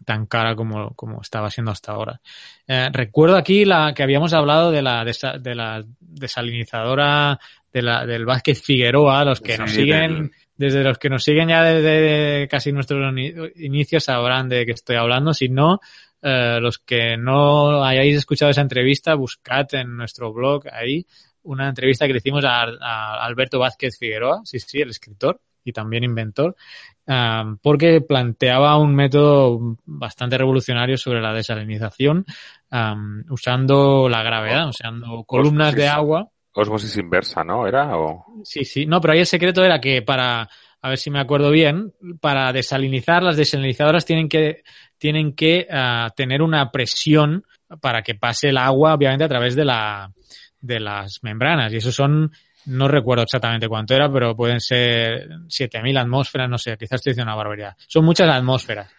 tan 0.05 0.27
cara 0.27 0.55
como, 0.55 0.95
como 0.95 1.21
estaba 1.21 1.51
siendo 1.51 1.71
hasta 1.71 1.93
ahora. 1.93 2.21
Eh, 2.67 2.89
recuerdo 2.93 3.37
aquí 3.37 3.65
la 3.65 3.93
que 3.95 4.03
habíamos 4.03 4.33
hablado 4.33 4.71
de 4.71 4.83
la, 4.83 5.05
desa, 5.05 5.39
de 5.39 5.55
la 5.55 5.85
desalinizadora 5.99 7.39
de 7.73 7.83
la, 7.83 8.07
del 8.07 8.25
Vázquez 8.25 8.63
Figueroa, 8.63 9.25
los 9.25 9.41
que 9.41 9.53
sí, 9.53 9.59
nos 9.59 9.71
siguen, 9.71 10.33
desde 10.57 10.83
los 10.83 10.99
que 10.99 11.09
nos 11.09 11.23
siguen 11.23 11.49
ya 11.49 11.63
desde 11.63 12.49
casi 12.49 12.73
nuestros 12.73 13.15
inicios 13.57 14.05
sabrán 14.05 14.49
de 14.49 14.67
qué 14.67 14.73
estoy 14.73 14.97
hablando, 14.97 15.33
si 15.33 15.49
no, 15.49 15.81
eh, 16.23 16.59
los 16.61 16.79
que 16.79 17.17
no 17.17 17.85
hayáis 17.85 18.17
escuchado 18.17 18.51
esa 18.51 18.61
entrevista, 18.61 19.15
buscad 19.15 19.67
en 19.73 19.97
nuestro 19.97 20.33
blog 20.33 20.65
ahí 20.73 21.07
una 21.43 21.69
entrevista 21.69 22.07
que 22.07 22.13
le 22.13 22.19
hicimos 22.19 22.45
a, 22.45 22.65
a 22.65 23.25
Alberto 23.25 23.59
Vázquez 23.59 23.97
Figueroa, 23.99 24.43
sí, 24.45 24.59
sí, 24.59 24.81
el 24.81 24.91
escritor 24.91 25.41
y 25.65 25.73
también 25.73 26.05
inventor, 26.05 26.57
um, 27.07 27.59
porque 27.59 28.01
planteaba 28.01 28.79
un 28.79 28.95
método 28.95 29.77
bastante 29.85 30.39
revolucionario 30.39 30.97
sobre 30.97 31.21
la 31.21 31.33
desalinización 31.33 32.25
um, 32.71 33.23
usando 33.31 34.09
la 34.09 34.23
gravedad, 34.23 34.69
usando 34.69 35.25
columnas 35.25 35.69
osmosis, 35.69 35.77
de 35.77 35.89
agua. 35.89 36.29
Osmosis 36.53 36.97
inversa, 36.97 37.45
¿no? 37.45 37.67
¿Era? 37.67 37.97
O... 37.97 38.25
Sí, 38.45 38.65
sí. 38.65 38.87
No, 38.87 39.01
pero 39.01 39.13
ahí 39.13 39.21
el 39.21 39.27
secreto 39.27 39.65
era 39.65 39.81
que 39.81 40.03
para, 40.03 40.49
a 40.83 40.89
ver 40.89 40.99
si 40.99 41.11
me 41.11 41.21
acuerdo 41.21 41.51
bien, 41.51 41.93
para 42.21 42.53
desalinizar, 42.53 43.23
las 43.23 43.37
desalinizadoras 43.37 44.05
tienen 44.05 44.29
que, 44.29 44.63
tienen 44.99 45.35
que 45.35 45.67
uh, 45.71 46.11
tener 46.17 46.43
una 46.43 46.71
presión 46.71 47.45
para 47.81 48.03
que 48.03 48.15
pase 48.15 48.49
el 48.49 48.59
agua, 48.59 48.95
obviamente, 48.95 49.25
a 49.25 49.29
través 49.29 49.55
de 49.55 49.65
la, 49.65 50.11
de 50.61 50.81
las 50.81 51.21
membranas. 51.23 51.73
Y 51.73 51.77
eso 51.77 51.93
son 51.93 52.33
no 52.67 52.89
recuerdo 52.89 53.25
exactamente 53.25 53.69
cuánto 53.69 53.95
era, 53.95 54.13
pero 54.13 54.37
pueden 54.37 54.61
ser 54.61 55.29
7000 55.49 55.99
atmósferas, 55.99 56.49
no 56.49 56.59
sé, 56.59 56.77
quizás 56.77 56.97
estoy 56.97 57.13
diciendo 57.13 57.33
una 57.33 57.37
barbaridad. 57.37 57.77
Son 57.87 58.05
muchas 58.05 58.29
atmósferas. 58.29 58.91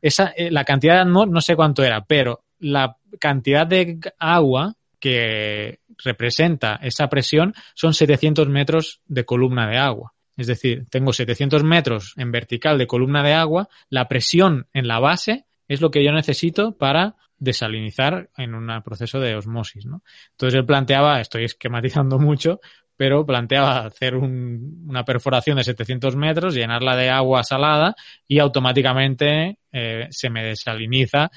Esa, 0.00 0.32
eh, 0.36 0.50
la 0.50 0.64
cantidad 0.64 0.94
de 0.94 1.00
atmósferas 1.00 1.34
no 1.34 1.40
sé 1.40 1.56
cuánto 1.56 1.82
era, 1.82 2.04
pero 2.04 2.44
la 2.60 2.96
cantidad 3.18 3.66
de 3.66 3.98
agua 4.18 4.74
que 4.98 5.80
representa 6.04 6.78
esa 6.82 7.08
presión 7.08 7.54
son 7.74 7.94
700 7.94 8.48
metros 8.48 9.00
de 9.06 9.24
columna 9.24 9.68
de 9.68 9.78
agua. 9.78 10.12
Es 10.36 10.46
decir, 10.46 10.86
tengo 10.90 11.12
700 11.12 11.64
metros 11.64 12.14
en 12.16 12.32
vertical 12.32 12.78
de 12.78 12.86
columna 12.86 13.22
de 13.22 13.34
agua, 13.34 13.68
la 13.88 14.08
presión 14.08 14.68
en 14.72 14.88
la 14.88 14.98
base 14.98 15.44
es 15.68 15.80
lo 15.80 15.90
que 15.90 16.04
yo 16.04 16.12
necesito 16.12 16.76
para 16.76 17.16
desalinizar 17.38 18.30
en 18.36 18.54
un 18.54 18.82
proceso 18.82 19.18
de 19.18 19.34
osmosis, 19.34 19.86
¿no? 19.86 20.02
Entonces 20.32 20.58
él 20.58 20.66
planteaba, 20.66 21.20
estoy 21.20 21.44
esquematizando 21.44 22.18
mucho, 22.20 22.60
pero 23.00 23.24
planteaba 23.24 23.86
hacer 23.86 24.14
un, 24.14 24.84
una 24.86 25.06
perforación 25.06 25.56
de 25.56 25.64
700 25.64 26.16
metros, 26.16 26.54
llenarla 26.54 26.94
de 26.96 27.08
agua 27.08 27.42
salada 27.42 27.94
y 28.28 28.40
automáticamente 28.40 29.56
eh, 29.72 30.06
se 30.10 30.28
me 30.28 30.44
desaliniza 30.44 31.30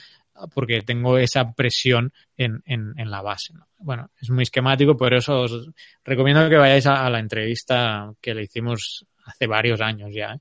porque 0.53 0.81
tengo 0.81 1.17
esa 1.17 1.53
presión 1.53 2.11
en, 2.35 2.61
la 2.97 3.21
base. 3.21 3.53
¿no? 3.53 3.65
Bueno, 3.77 4.11
es 4.19 4.29
muy 4.29 4.43
esquemático, 4.43 4.97
por 4.97 5.13
eso 5.13 5.43
os 5.43 5.69
recomiendo 6.03 6.49
que 6.49 6.57
vayáis 6.57 6.85
a, 6.85 7.09
la 7.09 7.19
entrevista 7.19 8.11
que 8.19 8.33
le 8.33 8.43
hicimos 8.43 9.05
hace 9.23 9.47
varios 9.47 9.79
años 9.79 10.09
ya. 10.13 10.33
¿eh? 10.33 10.39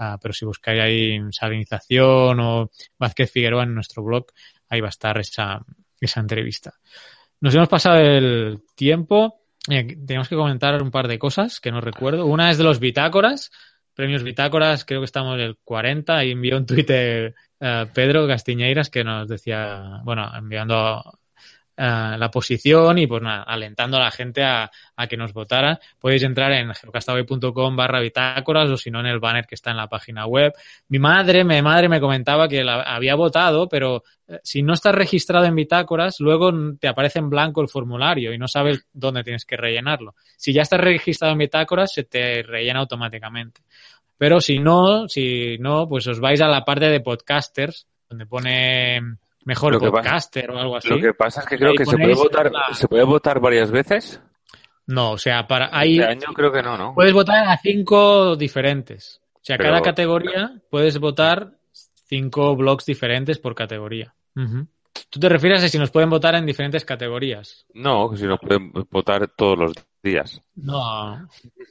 Uh, 0.00 0.18
pero 0.20 0.34
si 0.34 0.44
buscáis 0.44 0.80
ahí 0.80 1.20
salinización 1.30 2.40
o 2.40 2.68
Vázquez 2.98 3.30
Figueroa 3.30 3.62
en 3.62 3.76
nuestro 3.76 4.02
blog, 4.02 4.26
ahí 4.68 4.80
va 4.80 4.88
a 4.88 4.90
estar 4.90 5.20
esa 5.20 5.64
entrevista. 6.16 6.74
Nos 7.40 7.54
hemos 7.54 7.68
pasado 7.68 8.00
el 8.00 8.62
tiempo. 8.74 9.43
Eh, 9.70 9.96
tenemos 10.06 10.28
que 10.28 10.36
comentar 10.36 10.82
un 10.82 10.90
par 10.90 11.08
de 11.08 11.18
cosas 11.18 11.60
que 11.60 11.72
no 11.72 11.80
recuerdo. 11.80 12.26
Una 12.26 12.50
es 12.50 12.58
de 12.58 12.64
los 12.64 12.80
bitácoras, 12.80 13.50
premios 13.94 14.22
bitácoras, 14.22 14.84
creo 14.84 15.00
que 15.00 15.06
estamos 15.06 15.36
en 15.36 15.40
el 15.40 15.56
40 15.64 16.24
y 16.24 16.32
envió 16.32 16.56
un 16.56 16.66
Twitter 16.66 17.34
uh, 17.60 17.86
Pedro 17.94 18.26
Castiñeiras 18.26 18.90
que 18.90 19.04
nos 19.04 19.28
decía, 19.28 20.00
bueno, 20.04 20.30
enviando 20.36 21.18
uh, 21.78 22.16
la 22.18 22.30
posición 22.30 22.98
y 22.98 23.06
pues 23.06 23.22
nada, 23.22 23.42
alentando 23.42 23.96
a 23.96 24.00
la 24.00 24.10
gente 24.10 24.42
a, 24.42 24.70
que 25.08 25.16
nos 25.16 25.32
votara. 25.32 25.78
Podéis 25.98 26.22
entrar 26.22 26.52
en 26.52 26.72
geocastaway.com 26.72 27.76
barra 27.76 28.00
bitácoras 28.00 28.70
o 28.70 28.76
si 28.76 28.90
no 28.90 29.00
en 29.00 29.06
el 29.06 29.20
banner 29.20 29.46
que 29.46 29.54
está 29.54 29.70
en 29.70 29.76
la 29.76 29.88
página 29.88 30.26
web. 30.26 30.52
Mi 30.88 30.98
madre, 30.98 31.44
mi 31.44 31.60
madre 31.62 31.88
me 31.88 32.00
comentaba 32.00 32.48
que 32.48 32.64
había 32.68 33.14
votado, 33.14 33.68
pero 33.68 34.04
eh, 34.26 34.40
si 34.42 34.62
no 34.62 34.74
estás 34.74 34.94
registrado 34.94 35.44
en 35.44 35.54
bitácoras, 35.54 36.20
luego 36.20 36.52
te 36.78 36.88
aparece 36.88 37.18
en 37.18 37.28
blanco 37.28 37.60
el 37.60 37.68
formulario 37.68 38.32
y 38.32 38.38
no 38.38 38.48
sabes 38.48 38.86
dónde 38.92 39.22
tienes 39.22 39.44
que 39.44 39.56
rellenarlo. 39.56 40.14
Si 40.36 40.52
ya 40.52 40.62
estás 40.62 40.80
registrado 40.80 41.32
en 41.32 41.38
bitácoras, 41.38 41.92
se 41.92 42.04
te 42.04 42.42
rellena 42.42 42.80
automáticamente. 42.80 43.62
Pero 44.16 44.40
si 44.40 44.58
no, 44.58 45.08
si 45.08 45.58
no, 45.58 45.88
pues 45.88 46.06
os 46.06 46.20
vais 46.20 46.40
a 46.40 46.48
la 46.48 46.64
parte 46.64 46.88
de 46.88 47.00
podcasters, 47.00 47.86
donde 48.08 48.26
pone 48.26 49.00
mejor 49.44 49.78
podcaster 49.78 50.50
o 50.50 50.58
algo 50.58 50.76
así. 50.76 50.88
Lo 50.88 50.98
que 51.00 51.14
pasa 51.14 51.40
es 51.40 51.46
que 51.46 51.56
creo 51.58 51.74
que 51.74 51.84
se 51.86 51.96
puede 51.96 52.14
votar, 52.14 52.50
la- 52.52 52.74
se 52.74 52.88
puede 52.88 53.04
votar 53.04 53.40
varias 53.40 53.70
veces. 53.70 54.20
No, 54.86 55.12
o 55.12 55.18
sea, 55.18 55.46
para 55.46 55.70
ahí 55.72 55.98
Este 55.98 56.12
año 56.12 56.34
creo 56.34 56.52
que 56.52 56.62
no, 56.62 56.76
¿no? 56.76 56.94
puedes 56.94 57.12
votar 57.12 57.48
a 57.48 57.56
cinco 57.58 58.36
diferentes. 58.36 59.20
O 59.34 59.40
sea, 59.42 59.56
Pero- 59.56 59.70
cada 59.70 59.82
categoría 59.82 60.52
puedes 60.70 60.98
votar 60.98 61.52
cinco 62.06 62.54
blogs 62.56 62.84
diferentes 62.86 63.38
por 63.38 63.54
categoría. 63.54 64.14
Tú 65.10 65.20
te 65.20 65.28
refieres 65.28 65.62
a 65.64 65.68
si 65.68 65.78
nos 65.78 65.90
pueden 65.90 66.10
votar 66.10 66.34
en 66.34 66.46
diferentes 66.46 66.84
categorías. 66.84 67.66
No, 67.74 68.16
si 68.16 68.24
no 68.26 68.36
pueden 68.38 68.72
votar 68.90 69.28
todos 69.28 69.58
los 69.58 69.72
días. 70.02 70.40
No, 70.56 71.16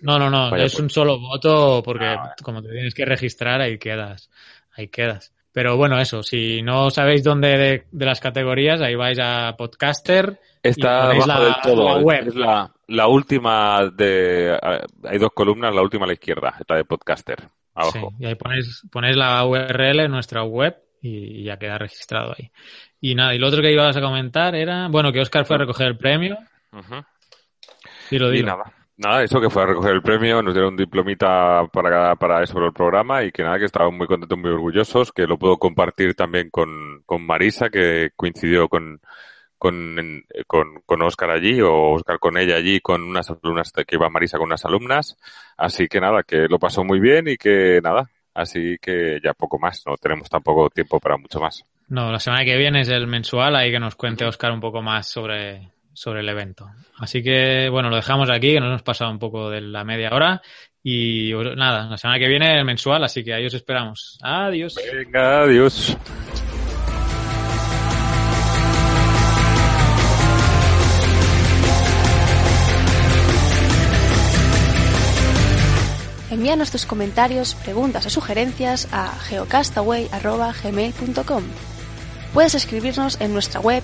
no, 0.02 0.20
no, 0.20 0.30
no. 0.30 0.52
Vaya 0.52 0.66
es 0.66 0.74
pues. 0.74 0.84
un 0.84 0.90
solo 0.90 1.20
voto 1.20 1.82
porque 1.84 2.06
Ah, 2.06 2.36
como 2.42 2.62
te 2.62 2.70
tienes 2.70 2.94
que 2.94 3.06
registrar, 3.06 3.62
ahí 3.62 3.78
quedas. 3.78 4.30
Ahí 4.76 4.88
quedas. 4.88 5.33
Pero 5.54 5.78
bueno, 5.78 6.00
eso, 6.00 6.24
si 6.24 6.62
no 6.63 6.89
sabéis 6.89 7.24
dónde 7.24 7.58
de, 7.58 7.84
de 7.92 8.06
las 8.06 8.20
categorías, 8.20 8.82
ahí 8.82 8.96
vais 8.96 9.20
a 9.22 9.56
Podcaster. 9.58 10.39
Está 10.63 11.12
abajo 11.12 11.28
la- 11.28 11.39
del 11.39 11.54
todo. 11.62 11.86
la 11.86 11.98
web. 12.02 12.28
Es 12.28 12.36
la, 12.36 12.72
la 12.88 13.08
última 13.08 13.82
de. 13.94 14.58
Hay 15.04 15.18
dos 15.20 15.32
columnas, 15.36 15.76
la 15.76 15.82
última 15.82 16.06
a 16.06 16.08
la 16.08 16.13
izquierda, 16.13 16.56
la 16.68 16.76
de 16.78 16.86
podcaster. 16.86 17.38
Abajo. 17.76 18.10
Sí, 18.12 18.24
y 18.24 18.26
ahí 18.26 18.36
ponéis, 18.36 18.82
ponéis 18.92 19.16
la 19.18 19.46
URL 19.46 20.00
en 20.06 20.12
nuestra 20.12 20.44
web 20.44 20.76
y, 21.02 21.44
ya 21.44 21.58
queda 21.58 21.78
registrado 21.78 22.34
ahí. 22.38 22.50
Y 23.02 23.13
nada, 23.13 23.36
y 23.36 23.39
lo 23.39 23.48
otro 23.48 23.62
que 23.62 23.74
ibas 23.74 23.98
a 23.98 24.02
comentar 24.02 24.56
era, 24.56 24.88
bueno, 24.88 25.12
que 25.12 25.20
Oscar 25.20 25.44
fue 25.46 25.58
a 25.58 25.60
recoger 25.60 25.88
el 25.88 25.98
premio. 25.98 26.38
Dilo, 28.10 28.34
Y 28.34 28.44
nada. 28.44 28.72
Nada, 28.96 29.24
eso 29.24 29.42
que 29.42 29.50
fue 29.50 29.64
a 29.64 29.66
recoger 29.66 29.92
el 29.92 30.04
premio, 30.04 30.44
nos 30.44 30.54
dieron 30.54 30.74
un 30.74 30.78
diplomita 30.78 31.66
para, 31.74 32.16
para 32.16 32.44
eso, 32.44 32.64
el 32.64 32.74
programa 32.74 33.24
y 33.24 33.32
que 33.32 33.42
nada, 33.42 33.58
que 33.58 33.66
estaban 33.66 33.98
muy 33.98 34.06
contentos, 34.06 34.38
muy 34.38 34.52
orgullosos, 34.52 35.12
que 35.12 35.26
lo 35.26 35.40
puedo 35.40 35.58
compartir 35.58 36.14
también 36.14 36.52
con, 36.52 37.02
con 37.06 37.26
Marisa, 37.26 37.70
que 37.70 38.12
coincidió 38.16 38.70
con, 38.70 39.02
con, 39.58 40.24
con, 40.46 40.82
con 40.86 41.02
Oscar 41.02 41.32
allí, 41.32 41.60
o 41.60 41.94
Oscar 41.94 42.20
con 42.20 42.38
ella 42.38 42.56
allí, 42.56 42.82
con 42.82 43.02
unas 43.02 43.32
alumnas, 43.32 43.72
que 43.72 43.96
iba 43.96 44.10
Marisa 44.10 44.38
con 44.38 44.46
unas 44.46 44.64
alumnas. 44.64 45.18
Así 45.58 45.88
que 45.88 46.00
nada, 46.00 46.22
que 46.22 46.48
lo 46.48 46.60
pasó 46.60 46.84
muy 46.84 47.00
bien 47.00 47.28
y 47.28 47.38
que 47.38 47.80
nada, 47.82 48.12
así 48.36 48.78
que 48.80 49.20
ya 49.24 49.34
poco 49.34 49.58
más, 49.58 49.82
no 49.88 49.98
tenemos 49.98 50.30
tampoco 50.30 50.70
tiempo 50.70 51.00
para 51.00 51.18
mucho 51.18 51.40
más. 51.40 51.66
No, 51.88 52.12
la 52.12 52.20
semana 52.20 52.46
que 52.46 52.58
viene 52.58 52.82
es 52.82 52.90
el 52.90 53.08
mensual, 53.08 53.56
ahí 53.56 53.72
que 53.72 53.80
nos 53.80 53.96
cuente 53.96 54.24
Oscar 54.24 54.52
un 54.52 54.62
poco 54.62 54.84
más 54.84 55.08
sobre, 55.08 55.73
sobre 55.94 56.22
el 56.22 56.30
evento. 56.30 56.70
Así 56.98 57.24
que, 57.24 57.70
bueno, 57.70 57.90
lo 57.90 57.96
dejamos 57.96 58.30
aquí, 58.30 58.54
que 58.54 58.60
nos 58.60 58.70
hemos 58.70 58.84
pasado 58.84 59.12
un 59.12 59.20
poco 59.20 59.50
de 59.50 59.62
la 59.62 59.84
media 59.84 60.10
hora. 60.12 60.42
Y 60.84 61.32
nada, 61.56 61.90
la 61.90 61.98
semana 61.98 62.20
que 62.20 62.28
viene 62.28 62.60
el 62.60 62.66
mensual, 62.66 63.04
así 63.04 63.24
que 63.24 63.34
ahí 63.34 63.46
os 63.46 63.54
esperamos. 63.54 64.20
Adiós. 64.22 64.76
Venga, 64.94 65.44
adiós. 65.44 65.98
Envíanos 76.34 76.72
tus 76.72 76.88
comentarios, 76.88 77.54
preguntas 77.54 78.08
o 78.08 78.10
sugerencias 78.10 78.88
a 78.92 79.14
geocastaway.gmail.com. 79.30 81.44
Puedes 82.34 82.56
escribirnos 82.56 83.22
en 83.22 83.34
nuestra 83.34 83.62
web 83.62 83.84